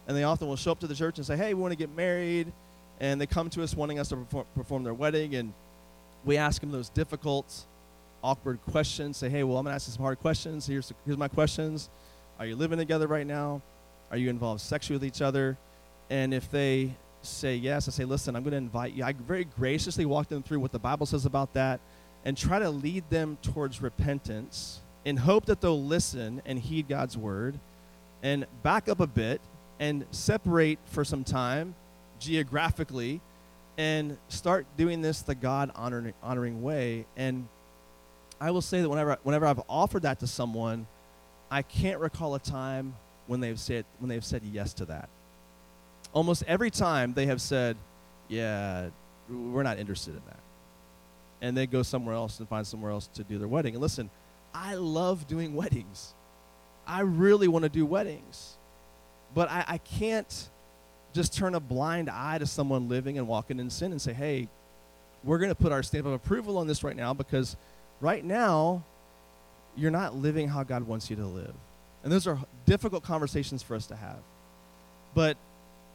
And 0.08 0.16
they 0.16 0.24
often 0.24 0.48
will 0.48 0.56
show 0.56 0.72
up 0.72 0.80
to 0.80 0.88
the 0.88 0.96
church 0.96 1.18
and 1.18 1.26
say, 1.26 1.36
Hey, 1.36 1.54
we 1.54 1.62
want 1.62 1.72
to 1.72 1.78
get 1.78 1.94
married. 1.96 2.52
And 3.00 3.20
they 3.20 3.26
come 3.26 3.50
to 3.50 3.64
us 3.64 3.76
wanting 3.76 4.00
us 4.00 4.10
to 4.10 4.18
perform, 4.18 4.46
perform 4.56 4.84
their 4.84 4.94
wedding. 4.94 5.36
And 5.36 5.54
we 6.24 6.38
ask 6.38 6.62
them 6.62 6.72
those 6.72 6.90
difficult, 6.90 7.66
awkward 8.24 8.60
questions. 8.72 9.18
Say, 9.18 9.30
Hey, 9.30 9.44
well, 9.44 9.58
I'm 9.58 9.66
going 9.66 9.72
to 9.72 9.76
ask 9.76 9.88
you 9.88 9.94
some 9.94 10.04
hard 10.04 10.20
questions. 10.20 10.66
Here's, 10.66 10.94
here's 11.06 11.18
my 11.18 11.28
questions 11.28 11.90
Are 12.40 12.46
you 12.46 12.56
living 12.56 12.78
together 12.78 13.08
right 13.08 13.28
now? 13.28 13.62
Are 14.12 14.18
you 14.18 14.30
involved 14.30 14.62
sexually 14.62 14.98
with 14.98 15.06
each 15.06 15.22
other? 15.22 15.58
And 16.10 16.34
if 16.34 16.50
they 16.52 16.96
say 17.28 17.56
yes, 17.56 17.88
I 17.88 17.92
say, 17.92 18.06
Listen, 18.06 18.36
I'm 18.36 18.44
going 18.44 18.52
to 18.52 18.58
invite 18.58 18.94
you. 18.94 19.04
I 19.04 19.14
very 19.14 19.46
graciously 19.46 20.06
walk 20.06 20.30
them 20.30 20.44
through 20.44 20.60
what 20.60 20.72
the 20.72 20.80
Bible 20.80 21.06
says 21.06 21.26
about 21.26 21.54
that 21.54 21.80
and 22.24 22.38
try 22.38 22.60
to 22.60 22.70
lead 22.70 23.04
them 23.10 23.38
towards 23.42 23.82
repentance 23.82 24.82
in 25.06 25.18
hope 25.18 25.46
that 25.46 25.62
they'll 25.62 25.84
listen 25.84 26.42
and 26.46 26.60
heed 26.60 26.88
God's 26.88 27.18
word 27.18 27.60
and 28.24 28.46
back 28.64 28.90
up 28.90 29.00
a 29.00 29.08
bit 29.08 29.40
and 29.80 30.06
separate 30.12 30.80
for 30.86 31.04
some 31.04 31.24
time 31.24 31.76
geographically 32.20 33.22
and 33.78 34.18
start 34.30 34.66
doing 34.78 35.02
this 35.02 35.22
the 35.22 35.36
God 35.36 35.72
honoring, 35.76 36.14
honoring 36.24 36.64
way. 36.64 37.06
And 37.16 37.48
I 38.40 38.52
will 38.52 38.62
say 38.62 38.82
that 38.82 38.90
whenever, 38.90 39.18
whenever 39.24 39.46
I've 39.46 39.62
offered 39.70 40.04
that 40.04 40.20
to 40.22 40.28
someone, 40.28 40.88
I 41.52 41.62
can't 41.62 42.00
recall 42.00 42.36
a 42.36 42.40
time 42.40 42.96
when 43.28 43.40
they've 43.40 43.60
said, 43.60 43.86
when 44.00 44.10
they've 44.10 44.26
said 44.26 44.42
yes 44.44 44.74
to 44.76 44.86
that. 44.86 45.10
Almost 46.16 46.44
every 46.48 46.72
time 46.72 47.14
they 47.14 47.28
have 47.28 47.40
said, 47.40 47.78
yeah, 48.28 48.88
we're 49.30 49.62
not 49.62 49.78
interested 49.78 50.16
in 50.16 50.22
that. 50.26 50.40
And 51.42 51.56
they 51.56 51.68
go 51.68 51.84
somewhere 51.84 52.16
else 52.16 52.40
and 52.40 52.50
find 52.50 52.66
somewhere 52.66 52.90
else 52.90 53.06
to 53.14 53.24
do 53.24 53.38
their 53.38 53.48
wedding. 53.48 53.76
And 53.76 53.82
listen, 53.82 54.10
I 54.54 54.76
love 54.76 55.28
doing 55.28 55.54
weddings. 55.54 56.16
I 56.88 57.02
really 57.02 57.48
want 57.48 57.64
to 57.64 57.70
do 57.70 57.86
weddings. 57.86 58.56
But 59.36 59.52
I, 59.52 59.66
I 59.68 59.78
can't 59.78 60.50
just 61.14 61.34
turn 61.34 61.54
a 61.54 61.60
blind 61.60 62.10
eye 62.10 62.38
to 62.38 62.46
someone 62.46 62.90
living 62.90 63.18
and 63.18 63.28
walking 63.28 63.60
in 63.60 63.70
sin 63.70 63.92
and 63.92 64.02
say, 64.02 64.14
hey, 64.14 64.48
we're 65.24 65.38
going 65.38 65.50
to 65.50 65.56
put 65.56 65.72
our 65.72 65.84
stamp 65.84 66.06
of 66.06 66.14
approval 66.14 66.58
on 66.58 66.68
this 66.68 66.84
right 66.84 66.96
now 66.96 67.14
because 67.14 67.56
right 68.00 68.24
now 68.24 68.84
you're 69.76 69.92
not 69.92 70.16
living 70.16 70.48
how 70.48 70.64
God 70.64 70.84
wants 70.84 71.10
you 71.10 71.16
to 71.18 71.26
live. 71.26 71.54
And 72.04 72.12
those 72.14 72.28
are 72.28 72.40
difficult 72.66 73.04
conversations 73.04 73.62
for 73.64 73.76
us 73.76 73.88
to 73.88 73.96
have. 73.96 74.20
But 75.14 75.38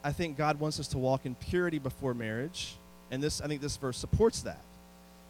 I 0.02 0.12
think 0.12 0.36
God 0.36 0.60
wants 0.60 0.80
us 0.80 0.88
to 0.88 0.98
walk 0.98 1.26
in 1.26 1.34
purity 1.34 1.78
before 1.78 2.14
marriage. 2.14 2.74
And 3.10 3.22
this 3.22 3.40
I 3.40 3.46
think 3.48 3.60
this 3.60 3.76
verse 3.76 3.98
supports 3.98 4.42
that. 4.42 4.62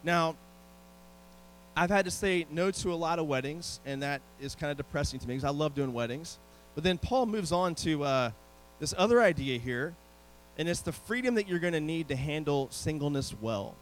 Now, 0.02 0.37
I've 1.76 1.90
had 1.90 2.04
to 2.04 2.11
say 2.11 2.46
no 2.50 2.70
to 2.70 2.92
a 2.92 2.94
lot 2.94 3.18
of 3.18 3.26
weddings, 3.26 3.80
and 3.87 4.02
that 4.02 4.20
is 4.40 4.54
kind 4.54 4.70
of 4.70 4.76
depressing 4.76 5.20
to 5.20 5.28
me 5.28 5.35
because 5.35 5.44
I 5.44 5.50
love 5.50 5.74
doing 5.74 5.92
weddings. 5.92 6.38
But 6.74 6.85
then 6.85 6.98
Paul 6.98 7.26
moves 7.26 7.52
on 7.52 7.74
to 7.76 8.04
uh, 8.04 8.30
this 8.80 8.94
other 8.96 9.22
idea 9.22 9.59
here, 9.59 9.94
and 10.59 10.68
it's 10.68 10.80
the 10.80 10.92
freedom 10.92 11.37
that 11.37 11.48
you're 11.48 11.59
going 11.59 11.72
to 11.72 11.80
need 11.80 12.09
to 12.09 12.16
handle 12.16 12.68
singleness 12.70 13.35
well. 13.40 13.74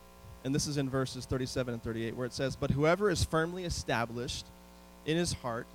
And 0.44 0.54
this 0.54 0.66
is 0.66 0.76
in 0.76 0.88
verses 0.88 1.24
37 1.24 1.74
and 1.74 1.82
38, 1.82 2.16
where 2.16 2.26
it 2.26 2.32
says, 2.32 2.56
But 2.56 2.70
whoever 2.70 3.10
is 3.10 3.24
firmly 3.24 3.64
established 3.64 4.46
in 5.06 5.16
his 5.16 5.32
heart, 5.32 5.66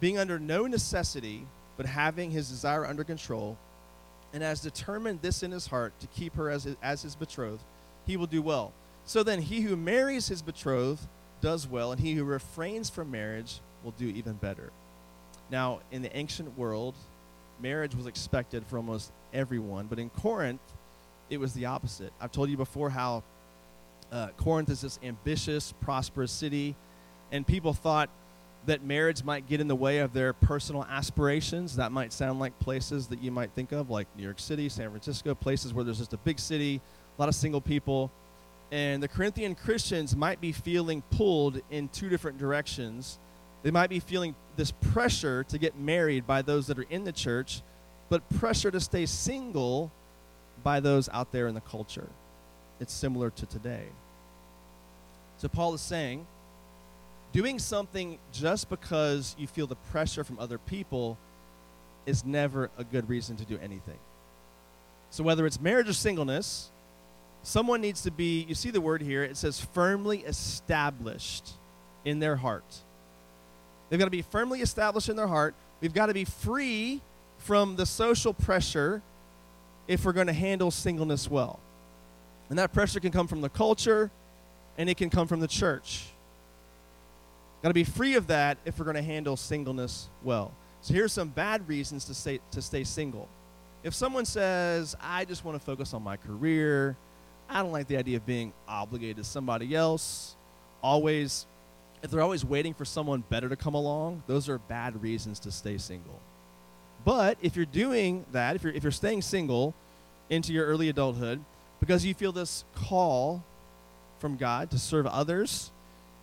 being 0.00 0.18
under 0.18 0.38
no 0.38 0.66
necessity, 0.66 1.46
but 1.76 1.86
having 1.86 2.30
his 2.30 2.48
desire 2.48 2.84
under 2.84 3.04
control, 3.04 3.56
and 4.36 4.42
has 4.42 4.60
determined 4.60 5.22
this 5.22 5.42
in 5.42 5.50
his 5.50 5.66
heart 5.66 5.98
to 5.98 6.06
keep 6.08 6.34
her 6.34 6.50
as 6.50 6.64
his, 6.64 6.76
as 6.82 7.00
his 7.00 7.16
betrothed, 7.16 7.62
he 8.06 8.18
will 8.18 8.26
do 8.26 8.42
well. 8.42 8.70
So 9.06 9.22
then, 9.22 9.40
he 9.40 9.62
who 9.62 9.76
marries 9.76 10.28
his 10.28 10.42
betrothed 10.42 11.00
does 11.40 11.66
well, 11.66 11.90
and 11.90 11.98
he 11.98 12.12
who 12.12 12.22
refrains 12.22 12.90
from 12.90 13.10
marriage 13.10 13.60
will 13.82 13.92
do 13.92 14.06
even 14.08 14.34
better. 14.34 14.72
Now, 15.50 15.80
in 15.90 16.02
the 16.02 16.14
ancient 16.14 16.58
world, 16.58 16.94
marriage 17.62 17.94
was 17.94 18.06
expected 18.06 18.66
for 18.66 18.76
almost 18.76 19.10
everyone, 19.32 19.86
but 19.86 19.98
in 19.98 20.10
Corinth, 20.10 20.60
it 21.30 21.38
was 21.38 21.54
the 21.54 21.64
opposite. 21.64 22.12
I've 22.20 22.30
told 22.30 22.50
you 22.50 22.58
before 22.58 22.90
how 22.90 23.22
uh, 24.12 24.28
Corinth 24.36 24.68
is 24.68 24.82
this 24.82 24.98
ambitious, 25.02 25.72
prosperous 25.80 26.30
city, 26.30 26.76
and 27.32 27.46
people 27.46 27.72
thought 27.72 28.10
that 28.66 28.84
marriage 28.84 29.24
might 29.24 29.48
get 29.48 29.60
in 29.60 29.68
the 29.68 29.76
way 29.76 29.98
of 29.98 30.12
their 30.12 30.32
personal 30.32 30.84
aspirations. 30.84 31.76
That 31.76 31.92
might 31.92 32.12
sound 32.12 32.40
like 32.40 32.58
places 32.58 33.06
that 33.08 33.22
you 33.22 33.30
might 33.30 33.50
think 33.52 33.72
of, 33.72 33.90
like 33.90 34.06
New 34.16 34.24
York 34.24 34.38
City, 34.38 34.68
San 34.68 34.90
Francisco, 34.90 35.34
places 35.34 35.72
where 35.72 35.84
there's 35.84 35.98
just 35.98 36.12
a 36.12 36.18
big 36.18 36.38
city, 36.38 36.80
a 37.16 37.22
lot 37.22 37.28
of 37.28 37.34
single 37.34 37.60
people 37.60 38.10
and 38.72 39.02
the 39.02 39.08
Corinthian 39.08 39.54
Christians 39.54 40.16
might 40.16 40.40
be 40.40 40.52
feeling 40.52 41.02
pulled 41.10 41.60
in 41.70 41.88
two 41.88 42.08
different 42.08 42.38
directions. 42.38 43.18
They 43.62 43.70
might 43.70 43.90
be 43.90 44.00
feeling 44.00 44.34
this 44.56 44.72
pressure 44.72 45.44
to 45.44 45.58
get 45.58 45.78
married 45.78 46.26
by 46.26 46.42
those 46.42 46.66
that 46.66 46.78
are 46.78 46.86
in 46.90 47.04
the 47.04 47.12
church, 47.12 47.62
but 48.08 48.28
pressure 48.38 48.70
to 48.70 48.80
stay 48.80 49.06
single 49.06 49.92
by 50.64 50.80
those 50.80 51.08
out 51.10 51.30
there 51.32 51.46
in 51.46 51.54
the 51.54 51.60
culture. 51.60 52.08
It's 52.80 52.92
similar 52.92 53.30
to 53.30 53.46
today. 53.46 53.84
So 55.38 55.48
Paul 55.48 55.74
is 55.74 55.80
saying, 55.80 56.26
doing 57.32 57.58
something 57.58 58.18
just 58.32 58.68
because 58.68 59.34
you 59.38 59.46
feel 59.46 59.66
the 59.66 59.76
pressure 59.76 60.24
from 60.24 60.38
other 60.38 60.58
people 60.58 61.18
is 62.06 62.24
never 62.24 62.70
a 62.78 62.84
good 62.84 63.08
reason 63.08 63.36
to 63.36 63.44
do 63.44 63.58
anything. 63.62 63.98
So 65.10 65.24
whether 65.24 65.46
it's 65.46 65.60
marriage 65.60 65.88
or 65.88 65.92
singleness, 65.92 66.70
Someone 67.46 67.80
needs 67.80 68.02
to 68.02 68.10
be, 68.10 68.44
you 68.48 68.56
see 68.56 68.72
the 68.72 68.80
word 68.80 69.00
here, 69.00 69.22
it 69.22 69.36
says 69.36 69.60
firmly 69.60 70.24
established 70.24 71.48
in 72.04 72.18
their 72.18 72.34
heart. 72.34 72.64
They've 73.88 74.00
got 74.00 74.06
to 74.06 74.10
be 74.10 74.22
firmly 74.22 74.62
established 74.62 75.08
in 75.08 75.14
their 75.14 75.28
heart. 75.28 75.54
We've 75.80 75.94
got 75.94 76.06
to 76.06 76.12
be 76.12 76.24
free 76.24 77.02
from 77.38 77.76
the 77.76 77.86
social 77.86 78.34
pressure 78.34 79.00
if 79.86 80.04
we're 80.04 80.12
going 80.12 80.26
to 80.26 80.32
handle 80.32 80.72
singleness 80.72 81.30
well. 81.30 81.60
And 82.50 82.58
that 82.58 82.72
pressure 82.72 82.98
can 82.98 83.12
come 83.12 83.28
from 83.28 83.42
the 83.42 83.48
culture 83.48 84.10
and 84.76 84.90
it 84.90 84.96
can 84.96 85.08
come 85.08 85.28
from 85.28 85.38
the 85.38 85.46
church. 85.46 86.06
Got 87.66 87.70
to 87.70 87.74
be 87.74 87.82
free 87.82 88.14
of 88.14 88.28
that 88.28 88.58
if 88.64 88.78
we're 88.78 88.84
going 88.84 88.94
to 88.94 89.02
handle 89.02 89.36
singleness 89.36 90.08
well. 90.22 90.54
So 90.82 90.94
here's 90.94 91.12
some 91.12 91.30
bad 91.30 91.66
reasons 91.66 92.04
to 92.04 92.14
stay 92.14 92.38
to 92.52 92.62
stay 92.62 92.84
single. 92.84 93.28
If 93.82 93.92
someone 93.92 94.24
says, 94.24 94.94
"I 95.00 95.24
just 95.24 95.44
want 95.44 95.58
to 95.58 95.66
focus 95.66 95.92
on 95.92 96.00
my 96.04 96.16
career," 96.16 96.96
I 97.50 97.62
don't 97.62 97.72
like 97.72 97.88
the 97.88 97.96
idea 97.96 98.18
of 98.18 98.24
being 98.24 98.52
obligated 98.68 99.16
to 99.16 99.24
somebody 99.24 99.74
else. 99.74 100.36
Always 100.80 101.48
if 102.04 102.12
they're 102.12 102.22
always 102.22 102.44
waiting 102.44 102.72
for 102.72 102.84
someone 102.84 103.24
better 103.28 103.48
to 103.48 103.56
come 103.56 103.74
along, 103.74 104.22
those 104.28 104.48
are 104.48 104.58
bad 104.58 105.02
reasons 105.02 105.40
to 105.40 105.50
stay 105.50 105.76
single. 105.76 106.20
But 107.04 107.36
if 107.42 107.56
you're 107.56 107.66
doing 107.66 108.26
that, 108.30 108.54
if 108.54 108.62
you're 108.62 108.74
if 108.74 108.84
you're 108.84 108.92
staying 108.92 109.22
single 109.22 109.74
into 110.30 110.52
your 110.52 110.66
early 110.66 110.88
adulthood 110.88 111.44
because 111.80 112.04
you 112.04 112.14
feel 112.14 112.30
this 112.30 112.64
call 112.76 113.42
from 114.20 114.36
God 114.36 114.70
to 114.70 114.78
serve 114.78 115.08
others 115.08 115.72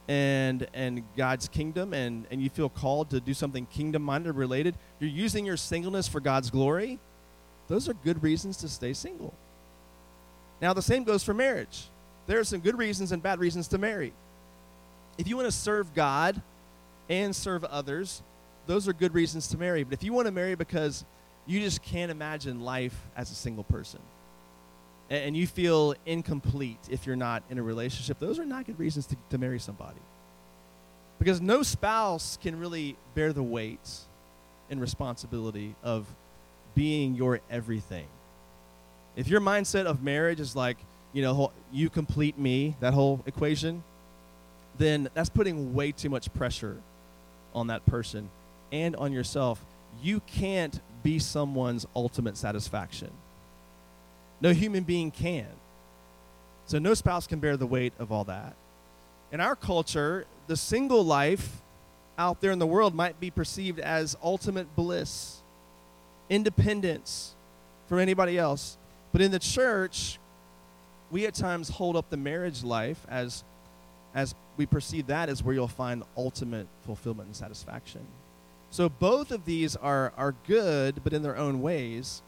and 0.08 0.68
and 0.74 1.04
God's 1.16 1.48
kingdom 1.48 1.94
and 1.94 2.26
and 2.30 2.42
you 2.42 2.50
feel 2.50 2.70
called 2.70 3.10
to 3.12 3.20
do 3.20 3.34
something 3.34 3.66
kingdom 3.68 4.02
minded 4.02 4.36
related, 4.36 4.76
you're 5.00 5.10
using 5.10 5.46
your 5.46 5.58
singleness 5.58 6.08
for 6.08 6.20
God's 6.20 6.50
glory. 6.50 7.00
Those 7.68 7.88
are 7.88 7.94
good 7.94 8.22
reasons 8.22 8.58
to 8.58 8.68
stay 8.68 8.94
single. 8.94 9.34
Now 10.62 10.74
the 10.74 10.82
same 10.82 11.04
goes 11.04 11.24
for 11.24 11.34
marriage. 11.34 11.86
There 12.28 12.40
are 12.40 12.44
some 12.44 12.60
good 12.60 12.78
reasons 12.78 13.12
and 13.12 13.22
bad 13.22 13.40
reasons 13.40 13.68
to 13.70 13.78
marry. 13.78 14.14
If 15.18 15.28
you 15.28 15.36
want 15.36 15.48
to 15.48 15.52
serve 15.52 15.94
God 15.94 16.42
and 17.10 17.36
serve 17.36 17.64
others, 17.66 18.22
those 18.66 18.88
are 18.88 18.94
good 18.94 19.14
reasons 19.14 19.48
to 19.50 19.58
marry. 19.58 19.84
But 19.84 19.94
if 19.94 20.04
you 20.04 20.14
want 20.14 20.28
to 20.28 20.32
marry 20.32 20.56
because 20.56 21.06
you 21.46 21.60
just 21.60 21.82
can't 21.84 22.12
imagine 22.12 22.62
life 22.62 22.98
as 23.16 23.30
a 23.32 23.36
single 23.36 23.66
person 23.66 24.00
and 25.10 25.36
you 25.36 25.46
feel 25.46 25.96
incomplete 26.06 26.80
if 26.90 27.06
you're 27.06 27.16
not 27.16 27.44
in 27.50 27.58
a 27.58 27.64
relationship, 27.64 28.20
those 28.20 28.40
are 28.40 28.46
not 28.46 28.66
good 28.66 28.80
reasons 28.80 29.06
to, 29.08 29.16
to 29.30 29.38
marry 29.38 29.60
somebody. 29.60 30.00
Because 31.20 31.40
no 31.40 31.64
spouse 31.64 32.38
can 32.42 32.60
really 32.60 32.98
bear 33.16 33.34
the 33.34 33.44
weight 33.44 33.90
and 34.70 34.82
responsibility 34.82 35.76
of 35.84 36.08
being 36.76 37.16
your 37.16 37.40
everything. 37.50 38.08
If 39.16 39.28
your 39.28 39.42
mindset 39.42 39.86
of 39.86 40.02
marriage 40.02 40.40
is 40.40 40.56
like, 40.56 40.78
you 41.14 41.22
know, 41.22 41.52
you 41.72 41.90
complete 41.90 42.40
me, 42.40 42.76
that 42.80 42.94
whole 42.94 43.24
equation, 43.28 43.84
then 44.78 45.10
that's 45.14 45.30
putting 45.30 45.74
way 45.76 45.92
too 45.92 46.10
much 46.10 46.34
pressure 46.34 46.78
on 47.54 47.68
that 47.68 47.86
person 47.86 48.30
and 48.72 48.96
on 48.96 49.12
yourself. 49.12 49.64
You 50.02 50.22
can't 50.22 50.80
be 51.04 51.20
someone's 51.20 51.86
ultimate 51.96 52.38
satisfaction. 52.38 53.12
No 54.44 54.54
human 54.54 54.84
being 54.84 55.10
can. 55.10 55.48
So 56.66 56.78
no 56.78 56.94
spouse 56.94 57.26
can 57.26 57.40
bear 57.40 57.58
the 57.58 57.66
weight 57.66 57.94
of 57.98 58.12
all 58.12 58.26
that. 58.26 58.56
In 59.32 59.40
our 59.40 59.56
culture, 59.56 60.26
the 60.48 60.58
single 60.58 61.04
life 61.04 61.62
out 62.18 62.42
there 62.42 62.52
in 62.52 62.60
the 62.60 62.68
world 62.68 62.94
might 62.94 63.20
be 63.20 63.32
perceived 63.32 63.80
as 63.80 64.16
ultimate 64.22 64.76
bliss, 64.76 65.42
independence 66.30 67.34
from 67.88 68.00
anybody 68.00 68.38
else. 68.38 68.78
But 69.14 69.22
in 69.22 69.32
the 69.32 69.40
church, 69.40 70.20
we 71.10 71.26
at 71.26 71.34
times 71.34 71.70
hold 71.70 71.96
up 71.96 72.10
the 72.10 72.18
marriage 72.18 72.64
life 72.64 73.00
as 73.10 73.44
as 74.16 74.36
we 74.58 74.66
perceive 74.68 75.08
that 75.08 75.30
as 75.30 75.42
where 75.42 75.56
you'll 75.56 75.68
find 75.68 76.04
ultimate 76.16 76.68
fulfillment 76.86 77.28
and 77.28 77.36
satisfaction. 77.36 78.06
So 78.70 78.88
both 78.88 79.32
of 79.32 79.46
these 79.46 79.76
are, 79.76 80.14
are 80.18 80.36
good, 80.46 81.02
but 81.04 81.14
in 81.14 81.24
their 81.24 81.36
own 81.36 81.64
ways, 81.64 82.22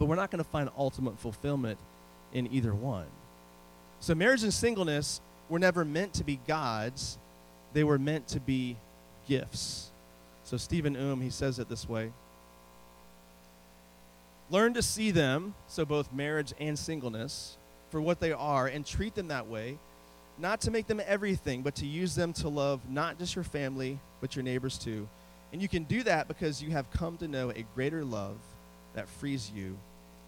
but 0.00 0.06
we're 0.06 0.16
not 0.16 0.30
going 0.30 0.42
to 0.42 0.50
find 0.50 0.70
ultimate 0.78 1.18
fulfillment 1.18 1.78
in 2.32 2.52
either 2.52 2.74
one. 2.74 3.06
So 4.00 4.14
marriage 4.14 4.42
and 4.42 4.52
singleness 4.52 5.20
were 5.50 5.58
never 5.58 5.84
meant 5.84 6.14
to 6.14 6.24
be 6.24 6.40
gods, 6.48 7.18
they 7.74 7.84
were 7.84 7.98
meant 7.98 8.26
to 8.28 8.40
be 8.40 8.76
gifts. 9.28 9.90
So 10.44 10.56
Stephen 10.56 10.96
Oom, 10.96 11.20
he 11.20 11.28
says 11.28 11.58
it 11.58 11.68
this 11.68 11.86
way. 11.86 12.12
Learn 14.48 14.72
to 14.74 14.82
see 14.82 15.10
them, 15.10 15.54
so 15.68 15.84
both 15.84 16.12
marriage 16.12 16.54
and 16.58 16.76
singleness, 16.78 17.58
for 17.90 18.00
what 18.00 18.20
they 18.20 18.32
are 18.32 18.66
and 18.66 18.86
treat 18.86 19.14
them 19.14 19.28
that 19.28 19.46
way 19.48 19.78
not 20.38 20.62
to 20.62 20.70
make 20.70 20.86
them 20.86 21.02
everything, 21.06 21.60
but 21.60 21.74
to 21.74 21.86
use 21.86 22.14
them 22.14 22.32
to 22.32 22.48
love 22.48 22.80
not 22.88 23.18
just 23.18 23.36
your 23.36 23.44
family, 23.44 23.98
but 24.22 24.34
your 24.34 24.42
neighbors 24.42 24.78
too. 24.78 25.06
And 25.52 25.60
you 25.60 25.68
can 25.68 25.84
do 25.84 26.02
that 26.04 26.28
because 26.28 26.62
you 26.62 26.70
have 26.70 26.90
come 26.90 27.18
to 27.18 27.28
know 27.28 27.50
a 27.50 27.66
greater 27.74 28.02
love 28.04 28.38
that 28.94 29.06
frees 29.06 29.52
you 29.54 29.76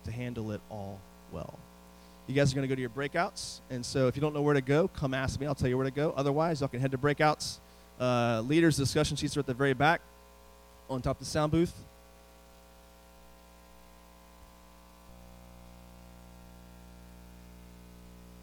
to 0.04 0.12
handle 0.12 0.52
it 0.52 0.60
all 0.70 1.00
well. 1.32 1.58
You 2.26 2.34
guys 2.34 2.52
are 2.52 2.54
going 2.54 2.68
to 2.68 2.68
go 2.68 2.74
to 2.74 2.80
your 2.80 2.90
breakouts. 2.90 3.60
And 3.70 3.84
so 3.84 4.06
if 4.06 4.16
you 4.16 4.22
don't 4.22 4.32
know 4.32 4.42
where 4.42 4.54
to 4.54 4.60
go, 4.60 4.88
come 4.88 5.12
ask 5.12 5.40
me. 5.40 5.46
I'll 5.46 5.54
tell 5.54 5.68
you 5.68 5.76
where 5.76 5.84
to 5.84 5.90
go. 5.90 6.14
Otherwise, 6.16 6.60
y'all 6.60 6.68
can 6.68 6.80
head 6.80 6.92
to 6.92 6.98
breakouts. 6.98 7.58
Uh, 8.00 8.42
leaders' 8.46 8.76
discussion 8.76 9.16
sheets 9.16 9.36
are 9.36 9.40
at 9.40 9.46
the 9.46 9.54
very 9.54 9.74
back 9.74 10.00
on 10.88 11.02
top 11.02 11.20
of 11.20 11.26
the 11.26 11.30
sound 11.30 11.52
booth. 11.52 11.74